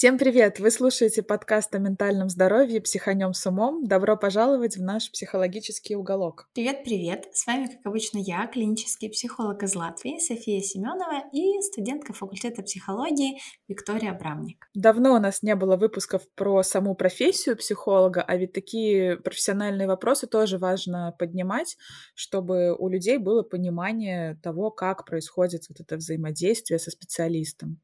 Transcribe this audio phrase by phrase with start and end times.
[0.00, 0.60] Всем привет!
[0.60, 3.84] Вы слушаете подкаст о ментальном здоровье «Психанем с умом».
[3.84, 6.48] Добро пожаловать в наш психологический уголок.
[6.54, 7.26] Привет-привет!
[7.34, 13.40] С вами, как обычно, я, клинический психолог из Латвии, София Семенова и студентка факультета психологии
[13.68, 14.70] Виктория Брамник.
[14.72, 20.26] Давно у нас не было выпусков про саму профессию психолога, а ведь такие профессиональные вопросы
[20.26, 21.76] тоже важно поднимать,
[22.14, 27.82] чтобы у людей было понимание того, как происходит вот это взаимодействие со специалистом.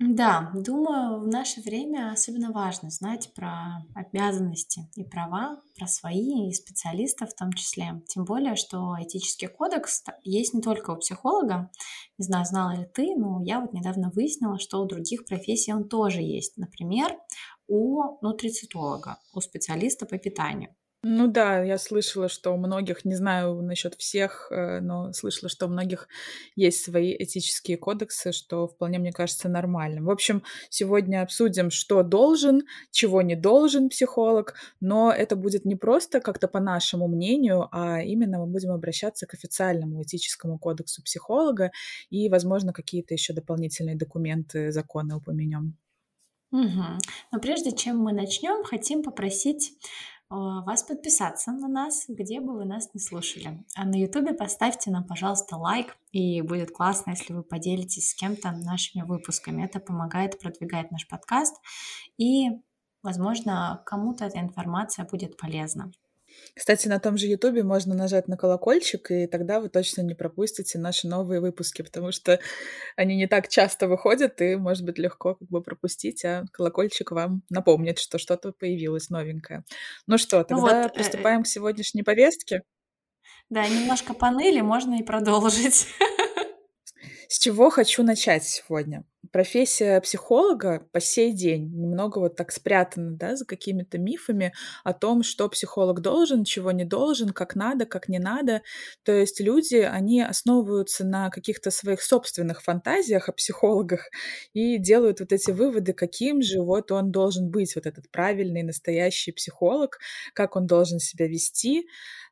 [0.00, 6.52] Да, думаю, в наше время особенно важно знать про обязанности и права, про свои и
[6.52, 8.02] специалистов в том числе.
[8.08, 11.70] Тем более, что этический кодекс есть не только у психолога.
[12.18, 15.88] Не знаю, знала ли ты, но я вот недавно выяснила, что у других профессий он
[15.88, 16.56] тоже есть.
[16.56, 17.16] Например,
[17.68, 20.74] у нутрицитолога, у специалиста по питанию.
[21.06, 25.66] Ну да, я слышала, что у многих, не знаю насчет всех, э, но слышала, что
[25.66, 26.08] у многих
[26.56, 30.06] есть свои этические кодексы, что вполне, мне кажется, нормальным.
[30.06, 36.20] В общем, сегодня обсудим, что должен, чего не должен психолог, но это будет не просто
[36.20, 41.70] как-то по нашему мнению, а именно мы будем обращаться к официальному этическому кодексу психолога
[42.08, 45.76] и, возможно, какие-то еще дополнительные документы, законы упомянем.
[46.54, 46.84] Угу.
[47.32, 49.72] Но прежде чем мы начнем, хотим попросить
[50.34, 53.64] вас подписаться на нас, где бы вы нас не слушали.
[53.74, 58.52] А на ютубе поставьте нам, пожалуйста, лайк, и будет классно, если вы поделитесь с кем-то
[58.52, 59.64] нашими выпусками.
[59.64, 61.56] Это помогает продвигать наш подкаст,
[62.16, 62.50] и,
[63.02, 65.90] возможно, кому-то эта информация будет полезна.
[66.54, 70.78] Кстати, на том же Ютубе можно нажать на колокольчик, и тогда вы точно не пропустите
[70.78, 72.38] наши новые выпуски, потому что
[72.96, 77.42] они не так часто выходят, и, может быть, легко как бы пропустить, а колокольчик вам
[77.50, 79.64] напомнит, что что-то появилось новенькое.
[80.06, 81.42] Ну что, ну тогда ну вот, приступаем э...
[81.42, 82.62] к сегодняшней повестке.
[83.50, 85.88] Да, немножко паныли, можно и продолжить.
[87.28, 89.04] С чего хочу начать сегодня?
[89.32, 94.52] Профессия психолога по сей день немного вот так спрятана, да, за какими-то мифами
[94.84, 98.62] о том, что психолог должен, чего не должен, как надо, как не надо.
[99.02, 104.10] То есть люди, они основываются на каких-то своих собственных фантазиях о психологах
[104.52, 109.32] и делают вот эти выводы, каким же вот он должен быть, вот этот правильный, настоящий
[109.32, 109.98] психолог,
[110.34, 111.86] как он должен себя вести.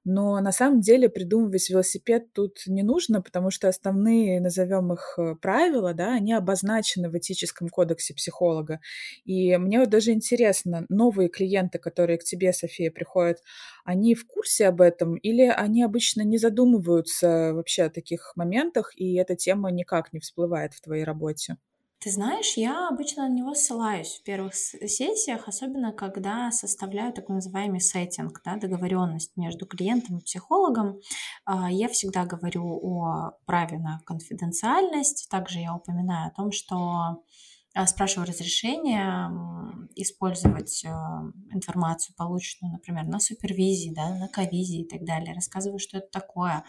[0.04, 5.36] Но на самом деле придумывать велосипед тут не нужно, потому что основные, назовем их, э,
[5.36, 8.80] правила, да, они обозначены в этическом кодексе психолога.
[9.24, 13.38] И мне вот даже интересно, новые клиенты, которые к тебе, София, приходят,
[13.84, 19.14] они в курсе об этом или они обычно не задумываются вообще о таких моментах, и
[19.16, 21.56] эта тема никак не всплывает в твоей работе?
[22.02, 27.80] Ты знаешь, я обычно на него ссылаюсь в первых сессиях, особенно когда составляю так называемый
[27.80, 30.98] сеттинг, да, договоренность между клиентом и психологом.
[31.44, 35.28] А, я всегда говорю о праве на конфиденциальность.
[35.30, 37.22] Также я упоминаю о том, что
[37.86, 39.30] спрашиваю разрешение
[39.96, 45.34] использовать а, информацию, полученную, например, на супервизии, да, на ковизии и так далее.
[45.34, 46.64] Рассказываю, что это такое.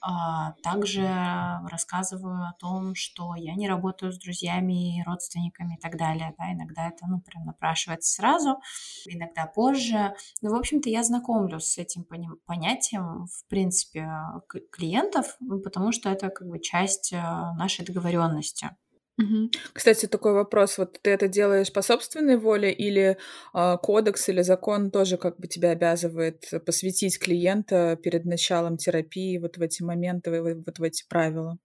[0.00, 1.02] А, также
[1.70, 6.34] рассказываю о том, что я не работаю с друзьями, родственниками и так далее.
[6.38, 8.60] Да, иногда это, ну, прям напрашивается сразу,
[9.06, 10.14] иногда позже.
[10.42, 12.04] Но, в общем-то, я знакомлюсь с этим
[12.46, 14.08] понятием, в принципе,
[14.70, 18.70] клиентов, потому что это как бы часть нашей договоренности.
[19.18, 19.50] Мгм.
[19.72, 20.78] Кстати, такой вопрос.
[20.78, 23.18] Вот ты это делаешь по собственной воле или
[23.52, 29.56] а, кодекс или закон тоже как бы тебя обязывает посвятить клиента перед началом терапии вот
[29.56, 31.58] в эти моменты, вот в эти правила?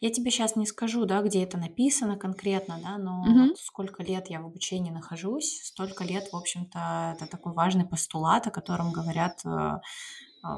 [0.00, 3.54] Я тебе сейчас не скажу, да, где это написано конкретно, да, но Мгм.
[3.54, 8.46] вот сколько лет я в обучении нахожусь, столько лет, в общем-то, это такой важный постулат,
[8.46, 9.80] о котором говорят э,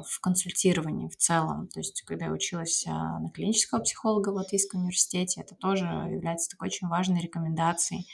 [0.07, 1.67] в консультировании в целом.
[1.67, 6.49] То есть, когда я училась а, на клинического психолога в Латвийском университете, это тоже является
[6.49, 8.07] такой очень важной рекомендацией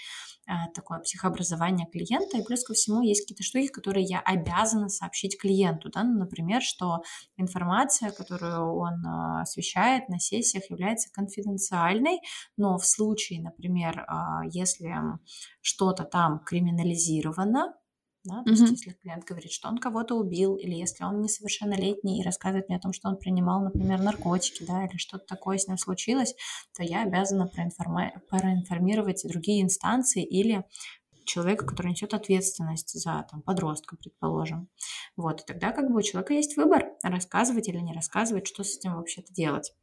[0.48, 2.38] а, такое психообразование клиента.
[2.38, 5.90] И плюс ко всему есть какие-то штуки, которые я обязана сообщить клиенту.
[5.90, 6.04] Да?
[6.04, 7.02] Ну, например, что
[7.38, 9.06] информация, которую он
[9.42, 12.20] освещает на сессиях, является конфиденциальной,
[12.58, 14.06] но в случае, например,
[14.52, 14.94] если
[15.62, 17.74] что-то там криминализировано,
[18.26, 18.44] да?
[18.44, 22.68] То есть если клиент говорит, что он кого-то убил, или если он несовершеннолетний и рассказывает
[22.68, 26.36] мне о том, что он принимал, например, наркотики, да, или что-то такое с ним случилось,
[26.76, 30.66] то я обязана проинформи- проинформировать другие инстанции или
[31.26, 34.70] человека, который несет ответственность за там, подростка, предположим.
[35.16, 38.78] Вот, и тогда как бы у человека есть выбор, рассказывать или не рассказывать, что с
[38.78, 39.74] этим вообще-то делать.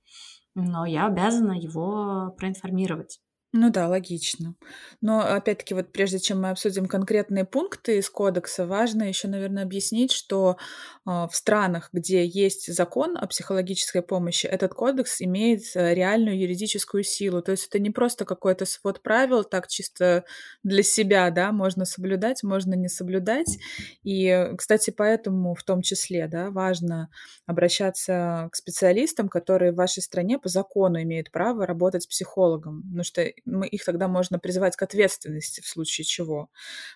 [0.55, 3.21] Но я обязана его проинформировать.
[3.55, 4.55] Ну да, логично.
[5.03, 10.11] Но опять-таки, вот прежде чем мы обсудим конкретные пункты из кодекса, важно еще, наверное, объяснить,
[10.11, 10.57] что
[11.05, 17.03] а, в странах, где есть закон о психологической помощи, этот кодекс имеет э, реальную юридическую
[17.03, 17.43] силу.
[17.43, 20.25] То есть это не просто какой-то свод правил, так чисто
[20.63, 23.59] для себя, да, можно соблюдать, можно не соблюдать.
[24.03, 27.11] И, кстати, поэтому в том числе, да, важно
[27.47, 33.23] обращаться к специалистам, которые в вашей стране по закону имеют право работать психологом, потому что
[33.45, 36.51] мы, их тогда можно призывать к ответственности в случае чего,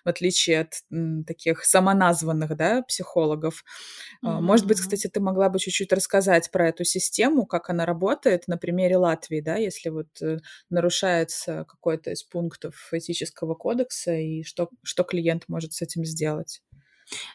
[0.05, 3.63] в отличие от м, таких самоназванных да, психологов.
[4.23, 4.41] Mm-hmm.
[4.41, 8.57] Может быть, кстати, ты могла бы чуть-чуть рассказать про эту систему, как она работает на
[8.57, 10.39] примере Латвии, да, если вот э,
[10.69, 16.61] нарушается какой-то из пунктов этического кодекса и что, что клиент может с этим сделать.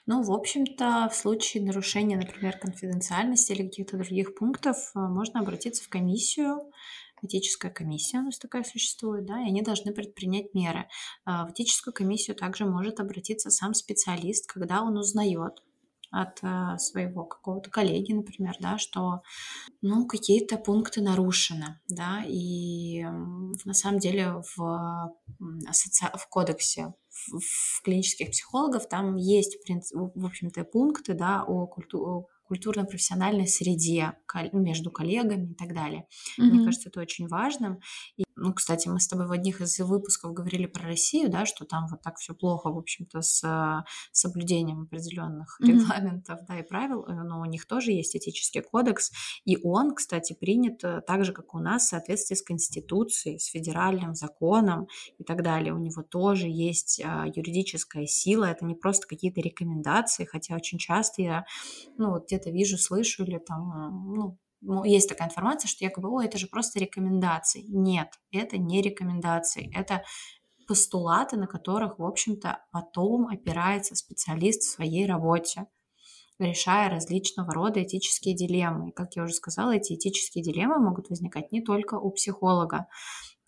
[0.06, 5.82] Ну, в общем-то, в случае нарушения, например, конфиденциальности или каких-то других пунктов, э, можно обратиться
[5.84, 6.70] в комиссию,
[7.22, 10.88] этическая комиссия, у нас такая существует, да, и они должны предпринять меры.
[11.24, 15.62] А, в этическую комиссию также может обратиться сам специалист, когда он узнает
[16.10, 19.22] от а, своего какого-то коллеги, например, да, что,
[19.80, 23.02] ну, какие-то пункты нарушены, да, и
[23.64, 25.14] на самом деле в,
[25.66, 26.06] асоци...
[26.14, 34.12] в кодексе в клинических психологов там есть, в общем-то, пункты, да, о, культу культурно-профессиональной среде
[34.52, 36.04] между коллегами и так далее.
[36.38, 36.44] Mm-hmm.
[36.44, 37.80] Мне кажется, это очень важным.
[38.18, 41.64] И, ну, кстати, мы с тобой в одних из выпусков говорили про Россию, да, что
[41.64, 45.66] там вот так все плохо, в общем-то, с а, соблюдением определенных mm-hmm.
[45.66, 49.12] регламентов, да, и правил, э, но у них тоже есть этический кодекс,
[49.44, 53.46] и он, кстати, принят э, так же, как у нас, в соответствии с Конституцией, с
[53.46, 55.72] федеральным законом и так далее.
[55.72, 61.22] У него тоже есть а, юридическая сила, это не просто какие-то рекомендации, хотя очень часто
[61.22, 61.44] я,
[61.96, 64.38] ну, вот где-то вижу, слышу или там, ну, ну,
[64.84, 67.62] есть такая информация, что якобы, о, это же просто рекомендации.
[67.68, 70.02] Нет, это не рекомендации, это
[70.66, 75.66] постулаты, на которых, в общем-то, потом опирается специалист в своей работе
[76.38, 78.88] решая различного рода этические дилеммы.
[78.88, 82.86] И, как я уже сказала, эти этические дилеммы могут возникать не только у психолога.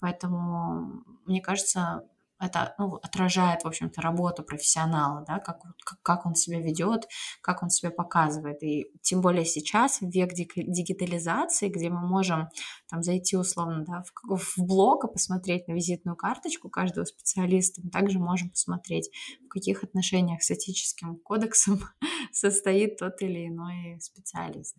[0.01, 2.07] Поэтому, мне кажется,
[2.41, 5.61] это ну, отражает, в общем-то, работу профессионала, да, как,
[6.03, 7.07] как, он себя ведет,
[7.41, 8.63] как он себя показывает.
[8.63, 12.49] И тем более сейчас, в век дигитализации, где мы можем
[12.89, 17.91] там зайти условно да, в, в блог и посмотреть на визитную карточку каждого специалиста, мы
[17.91, 19.11] также можем посмотреть,
[19.45, 21.81] в каких отношениях с этическим кодексом
[22.33, 24.77] состоит тот или иной специалист.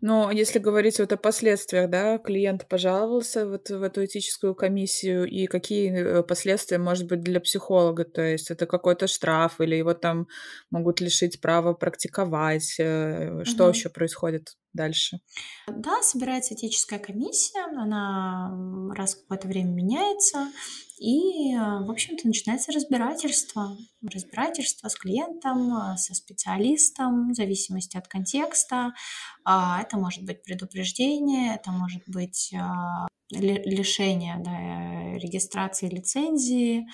[0.00, 5.46] Но если говорить вот о последствиях, да, клиент пожаловался вот в эту этическую комиссию, и
[5.46, 8.04] какие э, последствия, может быть, для психолога?
[8.04, 10.28] То есть это какой-то штраф, или его там
[10.70, 12.76] могут лишить права практиковать?
[12.78, 15.20] Э, что еще происходит дальше?
[15.66, 18.50] Да, собирается этическая комиссия, она
[18.94, 20.48] раз в какое-то время меняется,
[20.98, 23.76] и, в общем-то, начинается разбирательство.
[24.02, 28.94] Разбирательство с клиентом, со специалистом, в зависимости от контекста.
[29.44, 32.54] А, это может быть предупреждение, это может быть
[33.30, 36.86] лишение да, регистрации лицензии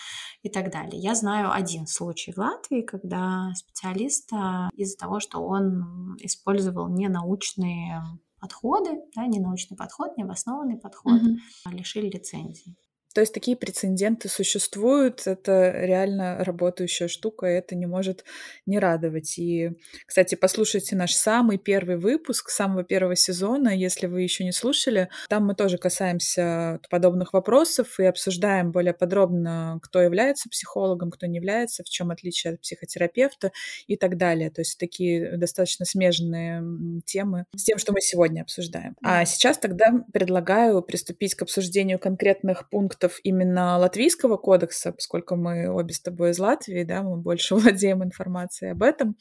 [0.43, 1.00] и так далее.
[1.00, 8.03] Я знаю один случай в Латвии, когда специалиста из-за того, что он использовал ненаучные
[8.41, 11.73] подходы, да, ненаучный подход, необоснованный подход, mm-hmm.
[11.73, 12.77] лишили лицензии.
[13.14, 18.24] То есть такие прецеденты существуют, это реально работающая штука, и это не может
[18.66, 19.36] не радовать.
[19.38, 19.72] И,
[20.06, 25.08] кстати, послушайте наш самый первый выпуск самого первого сезона, если вы еще не слушали.
[25.29, 31.36] Там мы тоже касаемся подобных вопросов и обсуждаем более подробно, кто является психологом, кто не
[31.36, 33.50] является, в чем отличие от психотерапевта
[33.88, 34.50] и так далее.
[34.50, 36.62] То есть такие достаточно смежные
[37.06, 38.94] темы с тем, что мы сегодня обсуждаем.
[39.02, 45.69] А сейчас тогда предлагаю приступить к обсуждению конкретных пунктов пунктов именно латвийского кодекса, поскольку мы
[45.70, 49.16] обе с тобой из Латвии, да, мы больше владеем информацией об этом.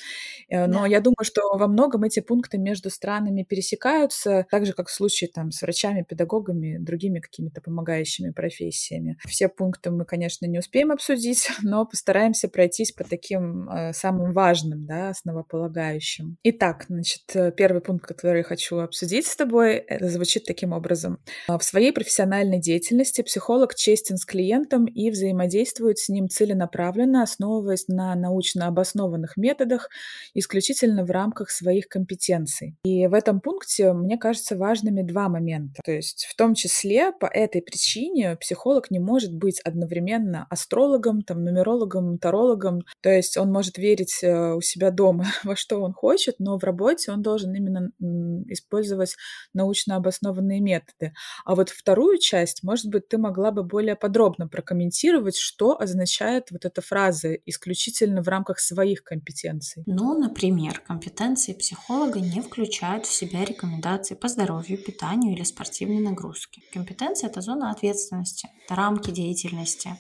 [0.50, 0.88] Э, но да.
[0.88, 5.30] я думаю, что во многом эти пункты между странами пересекаются, так же, как в случае
[5.34, 9.18] там с врачами, педагогами, другими какими-то помогающими профессиями.
[9.28, 14.86] Все пункты мы, конечно, не успеем обсудить, но постараемся пройтись по таким э, самым важным,
[14.86, 16.38] да, основополагающим.
[16.44, 21.20] Итак, значит, э, первый пункт, который я хочу обсудить с тобой, это звучит таким образом.
[21.48, 27.88] В своей профессиональной деятельности психолог Психолог честен с клиентом и взаимодействует с ним целенаправленно, основываясь
[27.88, 29.90] на научно обоснованных методах,
[30.34, 32.76] исключительно в рамках своих компетенций.
[32.84, 35.82] И в этом пункте, мне кажется, важными два момента.
[35.86, 41.44] То есть в том числе по этой причине психолог не может быть одновременно астрологом, там,
[41.44, 42.82] нумерологом, тарологом.
[43.02, 46.64] То есть он может верить э, у себя дома во что он хочет, но в
[46.64, 47.92] работе он должен именно
[48.52, 49.16] использовать
[49.54, 51.14] научно обоснованные методы.
[51.46, 56.52] А вот вторую часть, может быть, ты могла бы бы более подробно прокомментировать, что означает
[56.52, 59.84] вот эта фраза исключительно в рамках своих компетенций?
[59.86, 66.62] Ну, например, компетенции психолога не включают в себя рекомендации по здоровью, питанию или спортивной нагрузке.
[66.74, 69.92] Компетенция– это зона ответственности, это рамки деятельности,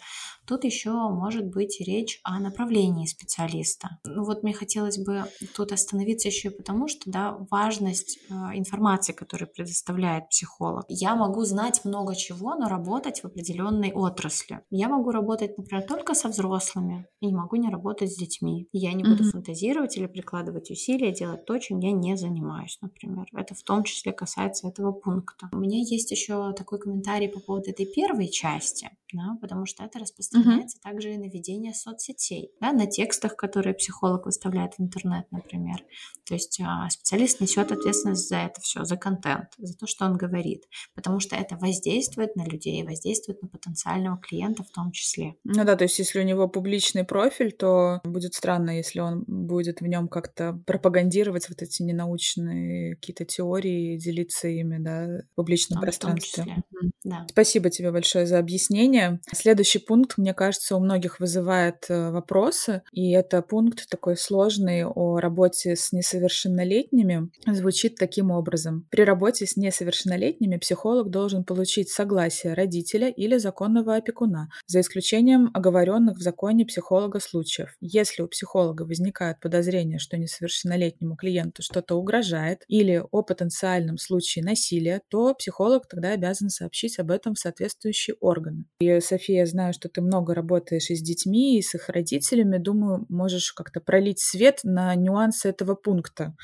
[0.49, 3.99] Тут еще может быть речь о направлении специалиста.
[4.03, 5.25] Ну вот мне хотелось бы
[5.55, 10.85] тут остановиться еще и потому, что да, важность э, информации, которую предоставляет психолог.
[10.87, 14.61] Я могу знать много чего, но работать в определенной отрасли.
[14.71, 18.67] Я могу работать, например, только со взрослыми и не могу не работать с детьми.
[18.71, 19.31] Я не буду mm-hmm.
[19.31, 23.27] фантазировать или прикладывать усилия, делать то, чем я не занимаюсь, например.
[23.33, 25.47] Это в том числе касается этого пункта.
[25.51, 29.99] У меня есть еще такой комментарий по поводу этой первой части, да, потому что это
[29.99, 30.91] распространяется распространяется угу.
[30.91, 35.83] также и на ведение соцсетей, да, на текстах, которые психолог выставляет в интернет, например.
[36.25, 40.15] То есть а, специалист несет ответственность за это все, за контент, за то, что он
[40.15, 45.35] говорит, потому что это воздействует на людей, воздействует на потенциального клиента в том числе.
[45.43, 49.81] Ну да, то есть если у него публичный профиль, то будет странно, если он будет
[49.81, 55.81] в нем как-то пропагандировать вот эти ненаучные какие-то теории, делиться ими, да, в публичном в
[55.81, 56.63] пространстве.
[56.71, 57.25] В да.
[57.29, 59.19] Спасибо тебе большое за объяснение.
[59.33, 65.19] Следующий пункт мне кажется, у многих вызывает э, вопросы, и это пункт такой сложный о
[65.19, 67.29] работе с несовершеннолетними.
[67.47, 68.85] Звучит таким образом.
[68.91, 76.17] При работе с несовершеннолетними психолог должен получить согласие родителя или законного опекуна, за исключением оговоренных
[76.17, 77.75] в законе психолога случаев.
[77.79, 85.01] Если у психолога возникает подозрение, что несовершеннолетнему клиенту что-то угрожает, или о потенциальном случае насилия,
[85.09, 88.65] то психолог тогда обязан сообщить об этом в соответствующие органы.
[88.79, 92.57] И, София, я знаю, что ты много работаешь и с детьми, и с их родителями,
[92.57, 96.35] думаю, можешь как-то пролить свет на нюансы этого пункта.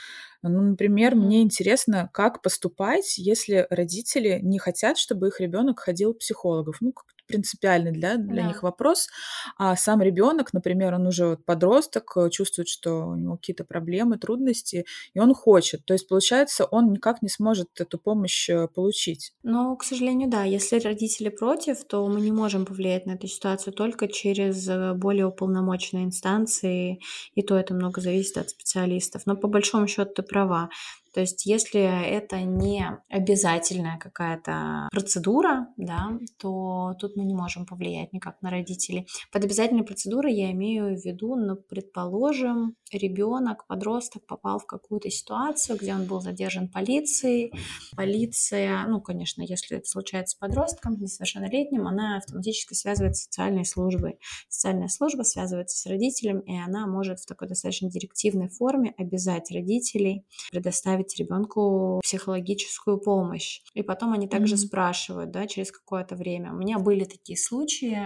[0.44, 6.20] Ну, например, мне интересно, как поступать, если родители не хотят, чтобы их ребенок ходил к
[6.20, 6.78] психологов.
[6.82, 6.94] Ну,
[7.28, 8.48] принципиальный для, для да.
[8.48, 9.08] них вопрос.
[9.58, 14.18] А сам ребенок, например, он уже вот подросток, э, чувствует, что у него какие-то проблемы,
[14.18, 15.86] трудности, и он хочет.
[15.86, 19.34] То есть, получается, он никак не сможет эту помощь э, получить.
[19.44, 20.44] Ну, к сожалению, да.
[20.44, 25.28] Если родители против, то мы не можем повлиять на эту ситуацию только через э, более
[25.28, 27.00] уполномоченные инстанции,
[27.34, 29.24] и то это много зависит от специалистов.
[29.26, 30.70] Но по большому счету ты права.
[31.16, 38.12] То есть, если это не обязательная какая-то процедура, да, то тут мы не можем повлиять
[38.12, 39.08] никак на родителей.
[39.32, 45.78] Под обязательной процедурой я имею в виду, ну, предположим, ребенок, подросток попал в какую-то ситуацию,
[45.80, 47.54] где он был задержан полицией.
[47.96, 54.20] Полиция, ну, конечно, если это случается с подростком, несовершеннолетним, она автоматически связывается с социальной службой.
[54.50, 60.26] Социальная служба связывается с родителем, и она может в такой достаточно директивной форме обязать родителей
[60.52, 63.62] предоставить предоставить ребенку психологическую помощь.
[63.74, 64.68] И потом они также mm-hmm.
[64.68, 66.52] спрашивают, да, через какое-то время.
[66.52, 67.98] У меня были такие случаи.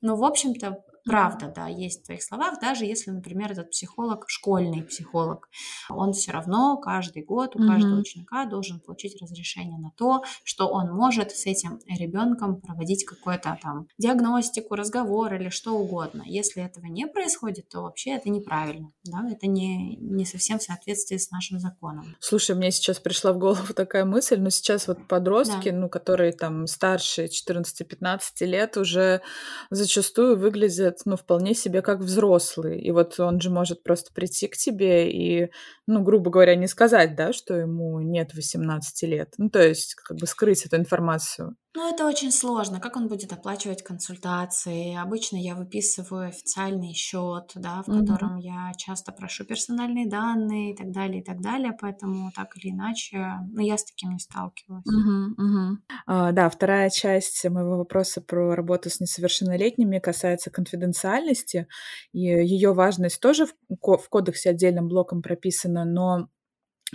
[0.00, 4.82] Но, в общем-то, правда, да, есть в твоих словах, даже если, например, этот психолог, школьный
[4.82, 5.48] психолог,
[5.88, 8.00] он все равно каждый год у каждого mm-hmm.
[8.00, 13.88] ученика должен получить разрешение на то, что он может с этим ребенком проводить какую-то там
[13.98, 16.22] диагностику, разговор или что угодно.
[16.26, 21.16] Если этого не происходит, то вообще это неправильно, да, это не, не совсем в соответствии
[21.16, 22.14] с нашим законом.
[22.20, 25.76] Слушай, мне сейчас пришла в голову такая мысль, но сейчас вот подростки, да.
[25.76, 29.22] ну, которые там старше 14-15 лет, уже
[29.70, 32.80] зачастую выглядят ну, вполне себе как взрослый.
[32.80, 35.50] И вот он же может просто прийти к тебе и,
[35.86, 39.34] ну, грубо говоря, не сказать, да, что ему нет 18 лет.
[39.38, 41.56] Ну, то есть, как бы скрыть эту информацию.
[41.74, 42.80] Ну, это очень сложно.
[42.80, 44.94] Как он будет оплачивать консультации?
[44.96, 47.90] Обычно я выписываю официальный счет, да, в Мгм.
[47.90, 51.72] котором я часто прошу персональные данные и так далее, и так далее.
[51.80, 54.86] Поэтому так или иначе, ну, я с таким не сталкивалась.
[54.86, 55.82] Мгм, мгм.
[56.06, 61.66] А, да, вторая часть моего вопроса про работу с несовершеннолетними касается конфиденциальности.
[62.12, 66.28] И ее важность тоже в в кодексе отдельным блоком прописана, но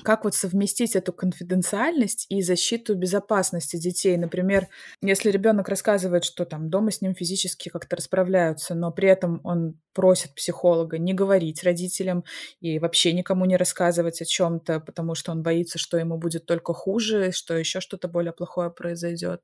[0.04, 4.18] как вот совместить эту конфиденциальность и защиту безопасности детей?
[4.18, 4.68] Например,
[5.02, 9.80] если ребенок рассказывает, что там дома с ним физически как-то расправляются, но при этом он
[9.96, 12.26] просит психолога не говорить родителям
[12.60, 16.74] и вообще никому не рассказывать о чем-то, потому что он боится, что ему будет только
[16.74, 19.42] хуже, что еще что-то более плохое произойдет.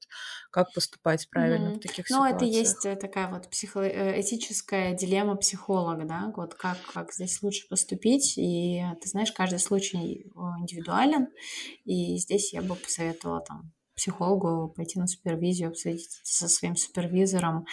[0.51, 1.75] Как поступать правильно mm-hmm.
[1.75, 2.41] в таких ну, ситуациях?
[2.41, 7.41] Ну, это есть э, такая вот психоэтическая э, дилемма психолога, да, вот как, как здесь
[7.41, 8.37] лучше поступить.
[8.37, 10.29] И ты знаешь, каждый случай
[10.59, 11.27] индивидуален,
[11.85, 17.65] и здесь я бы посоветовала там психологу пойти на супервизию, обсудить со своим супервизором.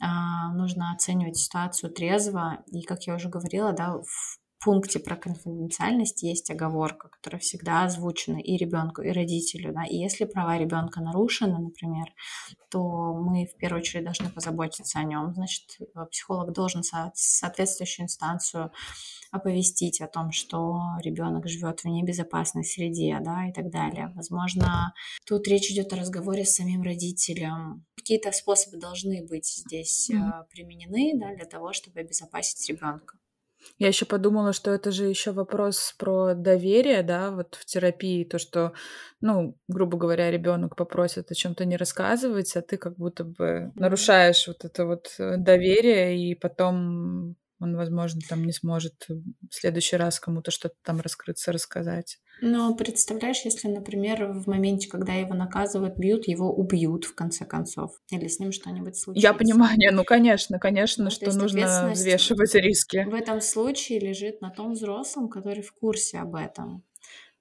[0.00, 6.22] А, нужно оценивать ситуацию трезво, и, как я уже говорила, да, в пункте про конфиденциальность
[6.22, 9.74] есть оговорка, которая всегда озвучена и ребенку, и родителю.
[9.74, 9.84] Да?
[9.84, 12.06] И если права ребенка нарушены, например,
[12.70, 15.34] то мы в первую очередь должны позаботиться о нем.
[15.34, 15.78] Значит,
[16.10, 16.82] психолог должен
[17.14, 18.72] соответствующую инстанцию
[19.30, 24.12] оповестить о том, что ребенок живет в небезопасной среде, да, и так далее.
[24.14, 24.94] Возможно,
[25.26, 27.84] тут речь идет о разговоре с самим родителем.
[27.96, 30.48] Какие-то способы должны быть здесь mm-hmm.
[30.50, 33.18] применены, да, для того, чтобы обезопасить ребенка.
[33.78, 38.38] Я еще подумала, что это же еще вопрос про доверие, да, вот в терапии, то,
[38.38, 38.72] что,
[39.20, 44.46] ну, грубо говоря, ребенок попросит о чем-то не рассказывать, а ты как будто бы нарушаешь
[44.48, 50.20] вот это вот э, доверие, и потом он, возможно, там не сможет в следующий раз
[50.20, 52.18] кому-то что-то там раскрыться, рассказать.
[52.40, 57.92] Но представляешь, если, например, в моменте, когда его наказывают, бьют, его убьют в конце концов,
[58.10, 59.26] или с ним что-нибудь случится.
[59.26, 63.06] Я понимаю, не, ну конечно, конечно, ну, что нужно взвешивать риски.
[63.08, 66.84] В этом случае лежит на том взрослом, который в курсе об этом.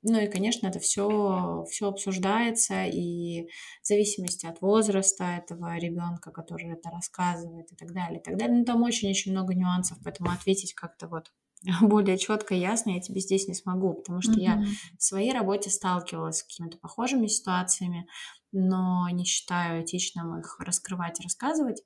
[0.03, 3.47] Ну и, конечно, это все, все обсуждается, и
[3.81, 8.57] в зависимости от возраста этого ребенка, который это рассказывает, и так далее, и так далее.
[8.57, 11.31] Ну, там очень-очень много нюансов, поэтому ответить как-то вот
[11.81, 14.41] более четко и ясно я тебе здесь не смогу, потому что mm-hmm.
[14.41, 14.63] я
[14.97, 18.05] в своей работе сталкивалась с какими-то похожими ситуациями,
[18.51, 21.81] но не считаю этичным их раскрывать и рассказывать.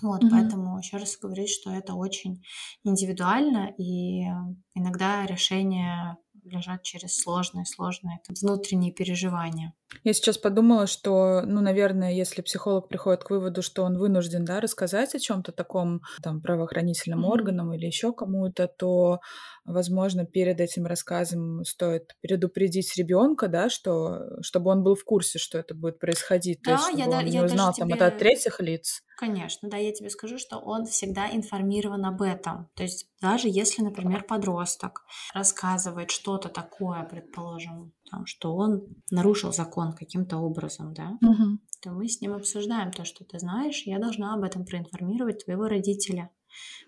[0.00, 0.28] Вот, mm-hmm.
[0.30, 2.42] поэтому еще раз говорю, что это очень
[2.84, 4.22] индивидуально, и
[4.74, 6.16] иногда решение
[6.48, 9.74] лежат через сложные-сложные внутренние переживания.
[10.04, 14.60] Я сейчас подумала, что, ну, наверное, если психолог приходит к выводу, что он вынужден, да,
[14.60, 17.28] рассказать о чем-то таком, там, правоохранительным mm-hmm.
[17.28, 19.20] органам или еще кому-то, то,
[19.64, 25.58] возможно, перед этим рассказом стоит предупредить ребенка, да, что, чтобы он был в курсе, что
[25.58, 27.96] это будет происходить, да, то есть, чтобы я, он да, не узнал там тебе...
[27.96, 29.02] это от третьих лиц.
[29.18, 32.70] Конечно, да, я тебе скажу, что он всегда информирован об этом.
[32.76, 35.02] То есть даже если, например, подросток
[35.34, 41.58] рассказывает что-то такое, предположим, там, что он нарушил закон каким-то образом, да, угу.
[41.82, 45.68] то мы с ним обсуждаем то, что ты знаешь, я должна об этом проинформировать твоего
[45.68, 46.30] родителя.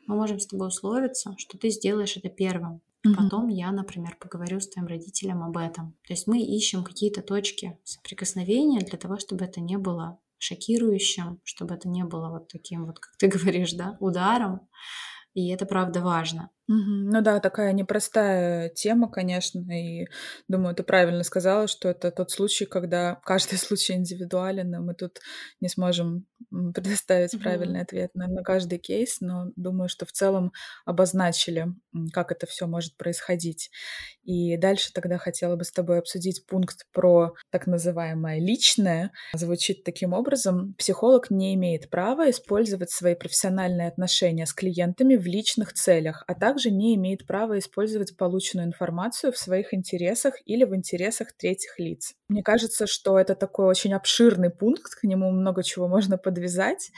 [0.07, 2.81] Мы можем с тобой условиться, что ты сделаешь это первым.
[3.05, 3.15] Угу.
[3.15, 5.95] Потом я, например, поговорю с твоим родителем об этом.
[6.07, 11.75] То есть мы ищем какие-то точки соприкосновения для того, чтобы это не было шокирующим, чтобы
[11.75, 14.69] это не было вот таким вот, как ты говоришь, да, ударом.
[15.35, 16.51] И это правда важно.
[16.71, 17.11] Мгм.
[17.11, 20.07] Ну да, такая непростая тема, конечно, и
[20.47, 25.19] думаю, ты правильно сказала, что это тот случай, когда каждый случай индивидуален, и мы тут
[25.61, 30.53] не сможем предоставить правильный ответ на, на каждый кейс, но думаю, что в целом
[30.85, 31.67] обозначили,
[32.13, 33.71] как это все может происходить.
[34.23, 39.11] И дальше тогда хотела бы с тобой обсудить пункт про так называемое личное.
[39.33, 40.75] Звучит таким образом.
[40.79, 46.60] Психолог не имеет права использовать свои профессиональные отношения с клиентами в личных целях, а также
[46.61, 52.15] также не имеет права использовать полученную информацию в своих интересах или в интересах третьих лиц.
[52.29, 56.91] Мне кажется, что это такой очень обширный пункт, к нему много чего можно подвязать.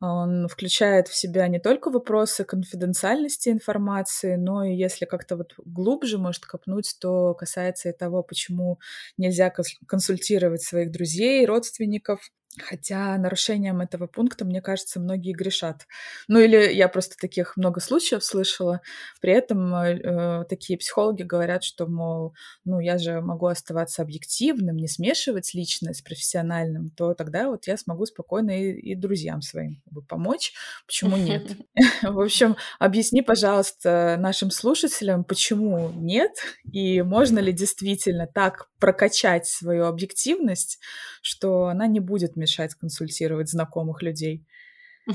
[0.00, 6.16] Он включает в себя не только вопросы конфиденциальности информации, но и если как-то вот глубже
[6.18, 8.78] может копнуть, то касается и того, почему
[9.18, 9.52] нельзя
[9.86, 12.20] консультировать своих друзей, родственников,
[12.60, 15.86] Хотя нарушением этого пункта, мне кажется, многие грешат.
[16.28, 18.82] Ну или я просто таких много случаев слышала.
[19.22, 22.34] При этом э, э, такие психологи говорят, что, мол,
[22.66, 27.78] ну я же могу оставаться объективным, не смешивать личное с профессиональным, то тогда вот я
[27.78, 30.52] смогу спокойно и, и друзьям своим помочь.
[30.86, 31.56] Почему нет?
[32.02, 36.32] В общем, объясни, пожалуйста, нашим слушателям, почему нет,
[36.70, 40.78] и можно ли действительно так прокачать свою объективность,
[41.22, 44.44] что она не будет мешать консультировать знакомых людей.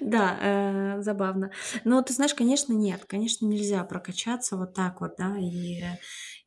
[0.00, 1.52] Да, э, забавно.
[1.84, 5.82] Но ты знаешь, конечно, нет, конечно, нельзя прокачаться вот так вот, да, и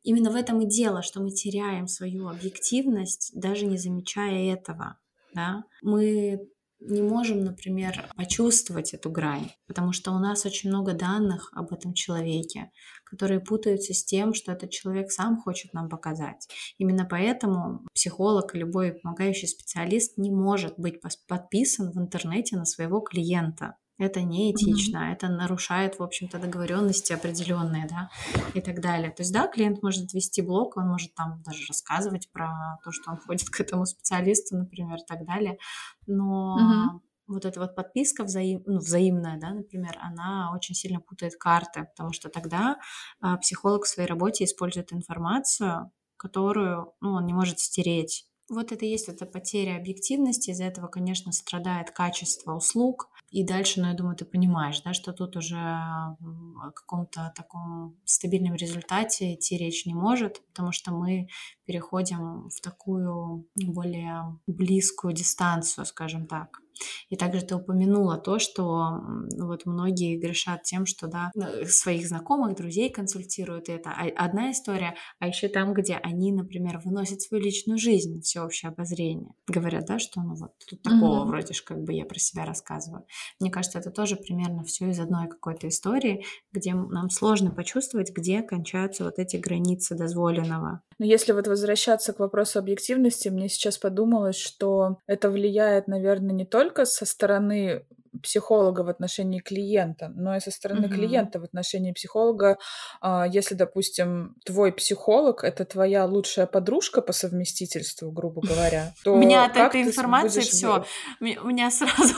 [0.02, 4.98] именно в этом и дело, что мы теряем свою объективность, даже не замечая этого,
[5.34, 5.64] да.
[5.82, 6.46] Мы
[6.80, 11.94] не можем, например, почувствовать эту грань, потому что у нас очень много данных об этом
[11.94, 12.70] человеке,
[13.04, 16.48] которые путаются с тем, что этот человек сам хочет нам показать.
[16.78, 23.00] Именно поэтому психолог и любой помогающий специалист не может быть подписан в интернете на своего
[23.00, 23.76] клиента.
[23.98, 25.12] Это неэтично, mm-hmm.
[25.12, 28.10] это нарушает, в общем-то, договоренности определенные, да,
[28.52, 29.10] и так далее.
[29.10, 33.10] То есть, да, клиент может вести блог, он может там даже рассказывать про то, что
[33.10, 35.58] он ходит к этому специалисту, например, и так далее,
[36.06, 41.36] но mm-hmm вот эта вот подписка взаим, ну, взаимная, да, например, она очень сильно путает
[41.36, 42.78] карты, потому что тогда
[43.20, 48.26] а, психолог в своей работе использует информацию, которую ну, он не может стереть.
[48.48, 53.80] Вот это и есть эта потеря объективности, из-за этого, конечно, страдает качество услуг, И дальше,
[53.80, 59.56] ну, я думаю, ты понимаешь, да, что тут уже о каком-то таком стабильном результате идти
[59.58, 61.28] речь не может, потому что мы
[61.64, 66.60] переходим в такую более близкую дистанцию, скажем так.
[67.08, 69.00] И также ты упомянула то, что
[69.38, 73.68] вот многие грешат тем, что да, э, своих знакомых, друзей консультируют.
[73.68, 78.70] И это одна история, а еще там, где они, например, выносят свою личную жизнь, всеобщее
[78.70, 79.30] обозрение.
[79.46, 81.28] Говорят, да, что ну вот тут такого mm-hmm.
[81.28, 83.06] вроде ж как бы я про себя рассказываю.
[83.40, 88.42] Мне кажется, это тоже примерно все из одной какой-то истории, где нам сложно почувствовать, где
[88.42, 90.82] кончаются вот эти границы дозволенного.
[90.98, 96.46] Но если вот возвращаться к вопросу объективности, мне сейчас подумалось, что это влияет, наверное, не
[96.46, 97.84] только со стороны
[98.22, 100.94] психолога в отношении клиента, но и со стороны угу.
[100.94, 102.58] клиента в отношении психолога.
[103.00, 109.16] А, если, допустим, твой психолог это твоя лучшая подружка по совместительству, грубо говоря, то у
[109.16, 110.84] меня от этой информации все,
[111.20, 112.14] у меня сразу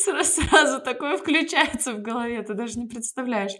[0.24, 3.52] сразу такое включается в голове, ты даже не представляешь.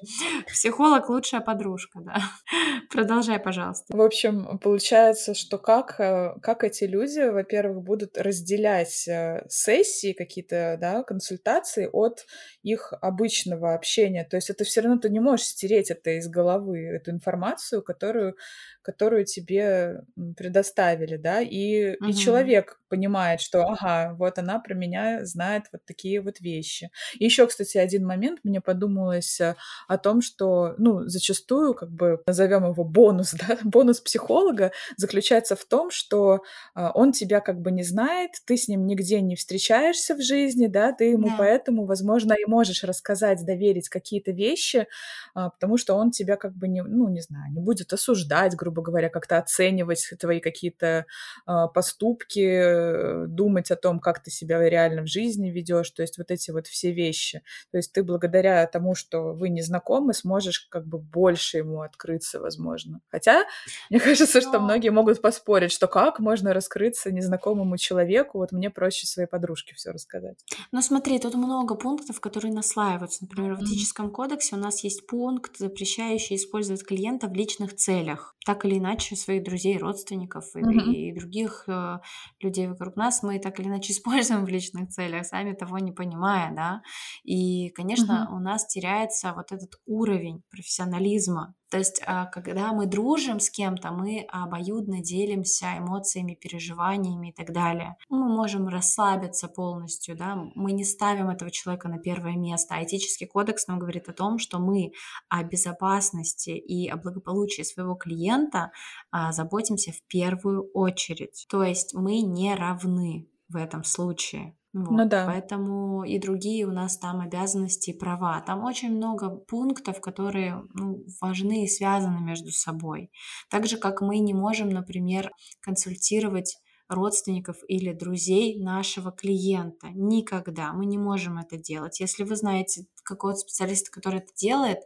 [0.47, 2.21] Психолог лучшая подружка, да.
[2.91, 3.97] Продолжай, пожалуйста.
[3.97, 10.77] В общем, получается, что как э, как эти люди, во-первых, будут разделять э, сессии какие-то,
[10.81, 12.27] да, консультации информации от
[12.63, 14.25] их обычного общения.
[14.25, 18.37] То есть это все равно ты не можешь стереть это из головы, эту информацию, которую,
[18.83, 20.03] которую тебе
[20.37, 22.11] предоставили, да, и, угу.
[22.11, 26.91] и человек понимает, что, ага, вот она про меня знает вот такие вот вещи.
[27.19, 29.55] И еще, кстати, один момент мне подумалось э,
[29.87, 35.65] о том, что, ну, зачастую, как бы, назовем его бонус, да, бонус психолога заключается в
[35.65, 36.43] том, что
[36.75, 40.67] а, он тебя как бы не знает, ты с ним нигде не встречаешься в жизни,
[40.67, 41.37] да, ты ему да.
[41.39, 44.89] поэтому, возможно, и можешь рассказать, доверить какие-то вещи,
[45.35, 48.70] а, потому что он тебя как бы не, ну, не знаю, не будет осуждать, грубо
[48.71, 51.07] говоря, как-то оценивать твои какие-то
[51.47, 56.31] а, поступки, думать о том, как ты себя реально в жизни ведешь, то есть вот
[56.31, 57.43] эти вот все вещи.
[57.71, 62.41] То есть ты благодаря тому, что вы не знакомы, сможешь как бы больше ему открыться,
[62.41, 63.01] возможно.
[63.11, 63.45] Хотя,
[63.91, 69.07] мне кажется, что многие могут поспорить, что как можно раскрыться незнакомому человеку, вот мне проще
[69.07, 70.39] своей подружке все рассказать.
[70.73, 73.25] Ну смотри, тут много пунктов, которые наслаиваются.
[73.25, 78.35] Например, в этическом кодексе у нас есть пункт, запрещающий использовать клиента в личных целях.
[78.47, 80.93] Так или иначе, своих друзей, родственников и, mm-hmm.
[80.93, 81.99] и других э,
[82.41, 86.55] людей вокруг нас мы так или иначе используем в личных целях, сами того не понимая,
[86.55, 86.83] да.
[87.25, 88.37] И, конечно, угу.
[88.37, 93.93] у нас теряется вот этот уровень профессионализма, то есть, а, когда мы дружим с кем-то,
[93.93, 97.97] мы обоюдно делимся эмоциями, переживаниями и так далее.
[98.09, 102.75] Мы можем расслабиться полностью, да, мы не ставим этого человека на первое место.
[102.75, 104.93] А этический кодекс нам говорит о том, что мы
[105.29, 108.73] о безопасности и о благополучии своего клиента
[109.13, 111.47] а, заботимся в первую очередь.
[111.49, 114.57] То есть мы не равны в этом случае.
[114.73, 114.91] Ну вот.
[114.91, 115.27] Ну да.
[115.27, 118.41] Поэтому и другие у нас там обязанности и права.
[118.41, 123.11] Там очень много пунктов, которые ну, важны и связаны между собой.
[123.51, 126.57] Так же, как мы не можем, например, консультировать
[126.89, 129.89] родственников или друзей нашего клиента.
[129.95, 130.73] Никогда.
[130.73, 132.01] Мы не можем это делать.
[132.01, 134.79] Если вы знаете какого-то специалиста, который это делает,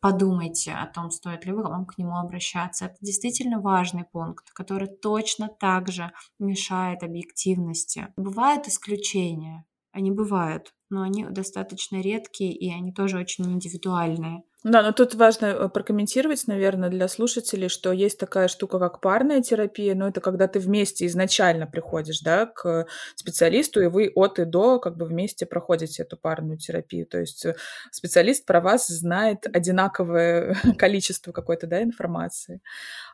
[0.00, 2.86] подумайте о том, стоит ли вам к нему обращаться.
[2.86, 8.12] Это действительно важный пункт, который точно так же мешает объективности.
[8.16, 14.42] Бывают исключения, они бывают, но они достаточно редкие и они тоже очень индивидуальные.
[14.62, 19.40] Да, но тут важно э, прокомментировать, наверное, для слушателей, что есть такая штука, как парная
[19.40, 24.44] терапия, но это когда ты вместе изначально приходишь, да, к специалисту, и вы от и
[24.44, 27.06] до как бы вместе проходите эту парную терапию.
[27.06, 27.56] То есть э,
[27.90, 32.60] специалист про вас знает одинаковое количество какой-то, да, информации.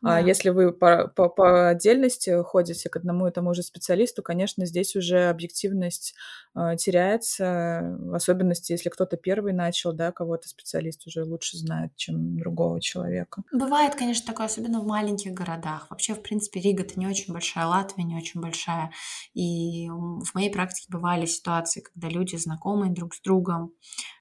[0.03, 0.17] А да.
[0.17, 4.67] А если вы по, по, по отдельности ходите к одному и тому же специалисту, конечно,
[4.67, 6.15] здесь уже объективность
[6.57, 12.39] э, теряется, в особенности, если кто-то первый начал, да, кого-то специалист уже лучше знает, чем
[12.39, 13.43] другого человека.
[13.53, 15.89] Бывает, конечно, такое, особенно в маленьких городах.
[15.91, 18.91] Вообще, в принципе, Рига это не очень большая, Латвия не очень большая.
[19.35, 23.73] И в моей практике бывали ситуации, когда люди знакомые друг с другом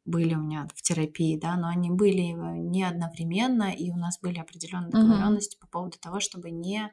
[0.06, 4.40] были у меня в терапии, да, но они были не одновременно, и у нас были
[4.40, 5.62] определенные договоренности mm-hmm.
[5.62, 6.92] по поводу того, чтобы не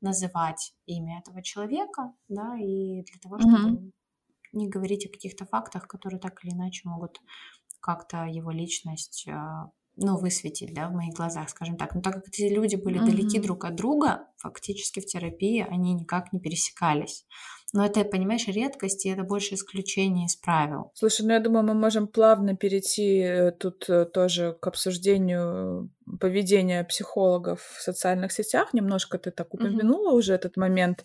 [0.00, 3.90] называть имя этого человека, да, и для того, чтобы mm-hmm.
[4.52, 7.20] не говорить о каких-то фактах, которые так или иначе могут
[7.84, 11.94] как-то его личность а, ну, высветить, да, в моих глазах, скажем так.
[11.94, 13.10] Но так как эти люди были mm-hmm.
[13.10, 17.26] далеки друг от друга, фактически в терапии они никак не пересекались.
[17.74, 20.92] Но это, понимаешь, редкость, и это больше исключение из правил.
[20.94, 25.90] Слушай, ну я думаю, мы можем плавно перейти э, тут э, тоже к обсуждению
[26.20, 28.72] поведение психологов в социальных сетях.
[28.72, 30.18] Немножко ты так упомянула mm-hmm.
[30.18, 31.04] уже этот момент.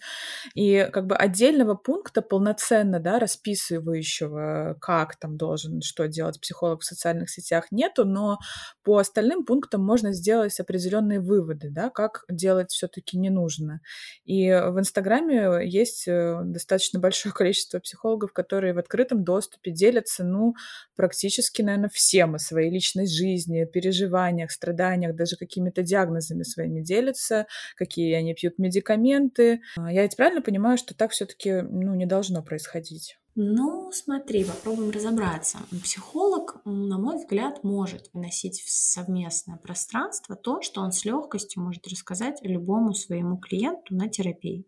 [0.55, 6.85] И как бы отдельного пункта полноценно, да, расписывающего, как там должен, что делать психолог в
[6.85, 8.39] социальных сетях, нету, но
[8.83, 13.81] по остальным пунктам можно сделать определенные выводы, да, как делать все-таки не нужно.
[14.25, 20.53] И в Инстаграме есть э, достаточно большое количество психологов, которые в открытом доступе делятся, ну,
[20.95, 28.13] практически, наверное, всем о своей личной жизни, переживаниях, страданиях, даже какими-то диагнозами своими делятся, какие
[28.13, 29.61] они пьют медикаменты.
[29.77, 33.17] А, я ведь правильно понимаю, что так все-таки ну, не должно происходить?
[33.35, 35.59] Ну, смотри, попробуем разобраться.
[35.83, 41.87] Психолог, на мой взгляд, может выносить в совместное пространство то, что он с легкостью может
[41.87, 44.65] рассказать любому своему клиенту на терапии.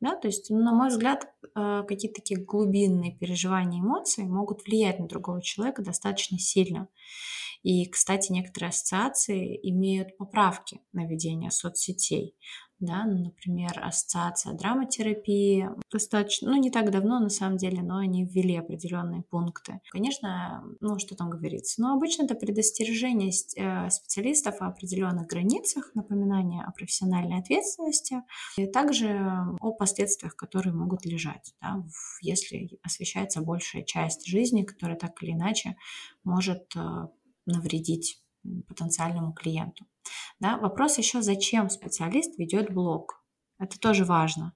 [0.00, 5.06] Да, то есть, на мой взгляд, э, какие-то такие глубинные переживания, эмоции могут влиять на
[5.08, 6.88] другого человека достаточно сильно.
[7.62, 12.36] И, кстати, некоторые ассоциации имеют поправки на ведение соцсетей
[12.80, 18.24] да, ну, например, ассоциация драматерапии достаточно, ну, не так давно, на самом деле, но они
[18.24, 19.80] ввели определенные пункты.
[19.90, 26.64] Конечно, ну, что там говорится, но обычно это предостережение э, специалистов о определенных границах, напоминание
[26.64, 28.22] о профессиональной ответственности,
[28.56, 31.84] и также о последствиях, которые могут лежать, да,
[32.22, 35.76] если освещается большая часть жизни, которая так или иначе
[36.24, 37.08] может э,
[37.44, 38.22] навредить
[38.68, 39.84] потенциальному клиенту.
[40.38, 40.58] Да?
[40.58, 43.24] Вопрос еще, зачем специалист ведет блог?
[43.58, 44.54] Это тоже важно.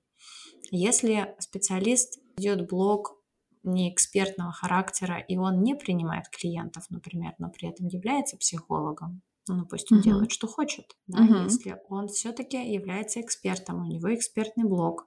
[0.71, 3.17] Если специалист ведет блог
[3.63, 9.67] не экспертного характера, и он не принимает клиентов, например, но при этом является психологом, ну,
[9.67, 10.03] пусть он uh-huh.
[10.03, 11.45] делает, что хочет, да, uh-huh.
[11.45, 15.07] если он все-таки является экспертом, у него экспертный блог,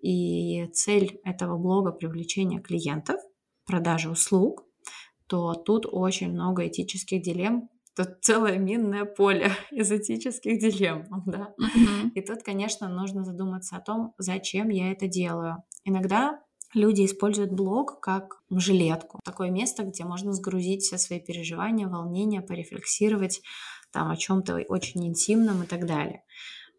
[0.00, 3.20] и цель этого блога привлечение клиентов,
[3.64, 4.64] продажа услуг,
[5.26, 11.54] то тут очень много этических дилемм, Тут целое минное поле из этических дилемм, да.
[11.60, 12.10] Mm-hmm.
[12.14, 15.62] И тут, конечно, нужно задуматься о том, зачем я это делаю.
[15.84, 16.40] Иногда
[16.74, 23.42] люди используют блог как жилетку, такое место, где можно сгрузить все свои переживания, волнения, порефлексировать
[23.92, 26.24] там о чем-то очень интимном и так далее.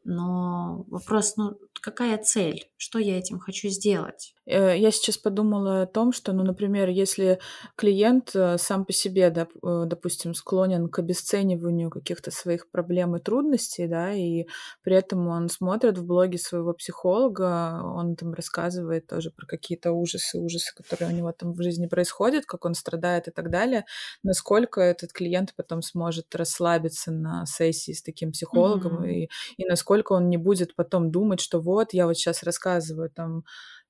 [0.04, 2.66] Но вопрос, ну, какая цель?
[2.78, 4.34] Что я этим хочу сделать?
[4.46, 7.40] Э, я сейчас подумала о том, что, ну, например, если
[7.76, 13.88] клиент э, сам по себе, э, допустим, склонен к обесцениванию каких-то своих проблем и трудностей,
[13.88, 14.46] да, и
[14.82, 20.40] при этом он смотрит в блоге своего психолога, он там рассказывает тоже про какие-то ужасы,
[20.40, 23.86] ужасы, которые у него там в жизни происходят, как он страдает и так далее,
[24.24, 29.12] насколько этот клиент потом сможет расслабиться на сессии с таким психологом, mm-hmm.
[29.12, 33.44] и, и насколько он не будет потом думать, что вот, я вот сейчас рассказываю там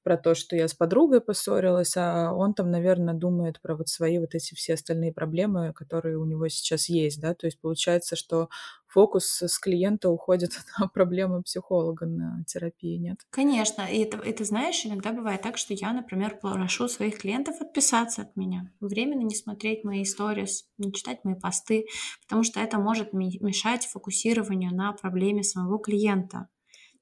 [0.03, 4.19] про то, что я с подругой поссорилась, а он там, наверное, думает про вот свои
[4.19, 8.49] вот эти все остальные проблемы, которые у него сейчас есть, да, то есть получается, что
[8.85, 13.19] фокус с клиента уходит на проблемы психолога, на терапии, нет?
[13.29, 18.23] Конечно, и это, это, знаешь, иногда бывает так, что я, например, прошу своих клиентов отписаться
[18.23, 21.85] от меня, временно не смотреть мои истории, не читать мои посты,
[22.23, 26.49] потому что это может мешать фокусированию на проблеме самого клиента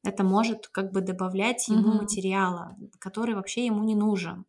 [0.04, 2.02] это может как бы добавлять ему угу.
[2.02, 4.46] материала, который вообще ему не нужен.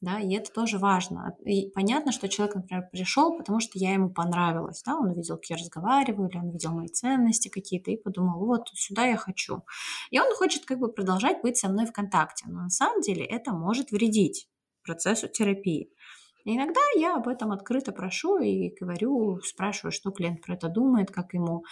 [0.00, 1.36] Да, и это тоже важно.
[1.44, 5.44] И понятно, что человек, например, пришел, потому что я ему понравилась, да, он увидел, как
[5.50, 9.62] я разговариваю, или он видел мои ценности какие-то и подумал, вот сюда я хочу.
[10.10, 13.26] И он хочет как бы продолжать быть со мной в контакте, но на самом деле
[13.26, 14.48] это может вредить
[14.82, 15.90] процессу терапии.
[16.44, 21.10] И иногда я об этом открыто прошу и говорю, спрашиваю, что клиент про это думает,
[21.10, 21.64] как ему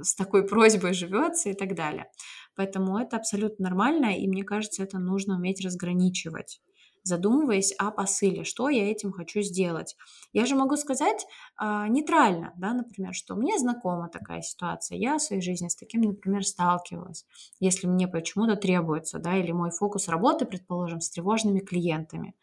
[0.00, 2.08] с такой просьбой живется и так далее.
[2.54, 6.60] Поэтому это абсолютно нормально, и мне кажется, это нужно уметь разграничивать
[7.04, 9.96] задумываясь о посыле, что я этим хочу сделать.
[10.32, 11.26] Я же могу сказать
[11.60, 16.02] э, нейтрально, да, например, что мне знакома такая ситуация, я в своей жизни с таким,
[16.02, 17.26] например, сталкивалась,
[17.60, 22.34] если мне почему-то требуется, да, или мой фокус работы, предположим, с тревожными клиентами,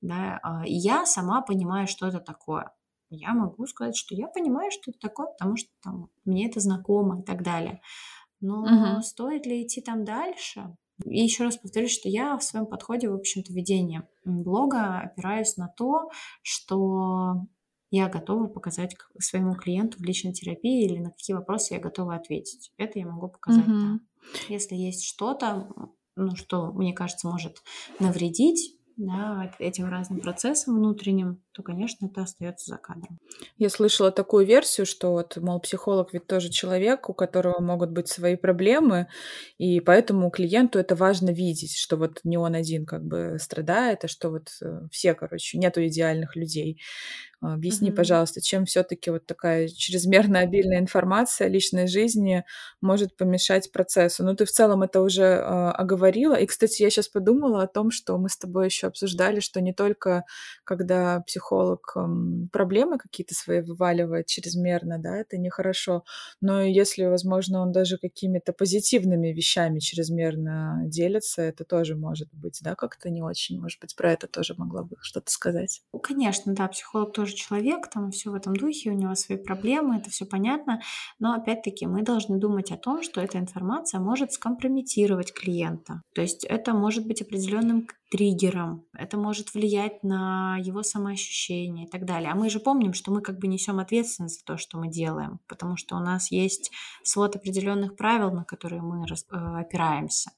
[0.00, 2.72] да, э, я сама понимаю, что это такое.
[3.10, 7.20] Я могу сказать, что я понимаю, что это такое, потому что там, мне это знакомо
[7.20, 7.80] и так далее.
[8.40, 9.02] Но угу.
[9.02, 10.76] стоит ли идти там дальше?
[11.04, 15.68] И еще раз повторюсь, что я в своем подходе, в общем-то, ведения блога опираюсь на
[15.68, 16.10] то,
[16.42, 17.46] что
[17.90, 22.72] я готова показать своему клиенту в личной терапии или на какие вопросы я готова ответить.
[22.76, 23.66] Это я могу показать.
[23.66, 23.76] Угу.
[23.76, 23.98] Да.
[24.48, 25.68] Если есть что-то,
[26.16, 27.62] ну, что, мне кажется, может
[28.00, 33.18] навредить да, этим разным процессам внутренним, то, конечно, это остается за кадром.
[33.58, 38.08] Я слышала такую версию, что вот, мол, психолог ведь тоже человек, у которого могут быть
[38.08, 39.08] свои проблемы,
[39.58, 44.08] и поэтому клиенту это важно видеть, что вот не он один как бы страдает, а
[44.08, 46.80] что вот э, все, короче, нету идеальных людей.
[47.40, 47.92] Объясни, Мгм.
[47.92, 52.44] пожалуйста, чем все-таки вот такая чрезмерно обильная информация о личной жизни
[52.80, 54.24] может помешать процессу?
[54.24, 56.34] Ну, ты в целом это уже э, оговорила.
[56.34, 59.72] И, кстати, я сейчас подумала о том, что мы с тобой еще обсуждали, что не
[59.72, 60.24] только
[60.64, 66.04] когда психолог эм, проблемы какие-то свои вываливает чрезмерно, да, это нехорошо,
[66.40, 72.74] но если, возможно, он даже какими-то позитивными вещами чрезмерно делится, это тоже может быть, да,
[72.74, 73.60] как-то не очень.
[73.60, 75.82] Может быть, про это тоже могла бы что-то сказать.
[75.92, 79.96] Ну, конечно, да, психолог тоже человек, там все в этом духе, у него свои проблемы,
[79.96, 80.80] это все понятно.
[81.18, 86.02] Но опять-таки мы должны думать о том, что эта информация может скомпрометировать клиента.
[86.14, 92.04] То есть это может быть определенным триггером, это может влиять на его самоощущение и так
[92.04, 92.30] далее.
[92.30, 95.40] А мы же помним, что мы как бы несем ответственность за то, что мы делаем,
[95.46, 96.70] потому что у нас есть
[97.02, 100.30] свод определенных правил, на которые мы э, опираемся.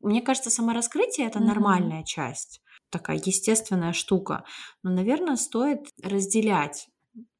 [0.00, 1.46] Мне кажется, самораскрытие это mm-hmm.
[1.46, 2.60] нормальная часть
[2.94, 4.44] такая естественная штука.
[4.84, 6.88] Но, наверное, стоит разделять,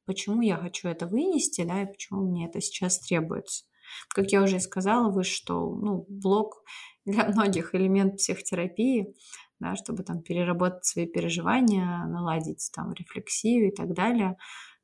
[0.05, 3.63] почему я хочу это вынести, да, и почему мне это сейчас требуется.
[4.09, 6.61] Как я уже сказала вы, что ну, блог
[7.05, 9.15] для многих элемент психотерапии,
[9.59, 14.37] да, чтобы там переработать свои переживания, наладить там рефлексию и так далее.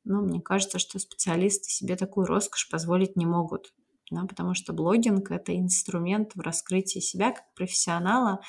[0.04, 3.74] Но мне кажется, что специалисты себе такую роскошь позволить не могут,
[4.10, 8.42] да, потому что блогинг— это инструмент в раскрытии себя как профессионала,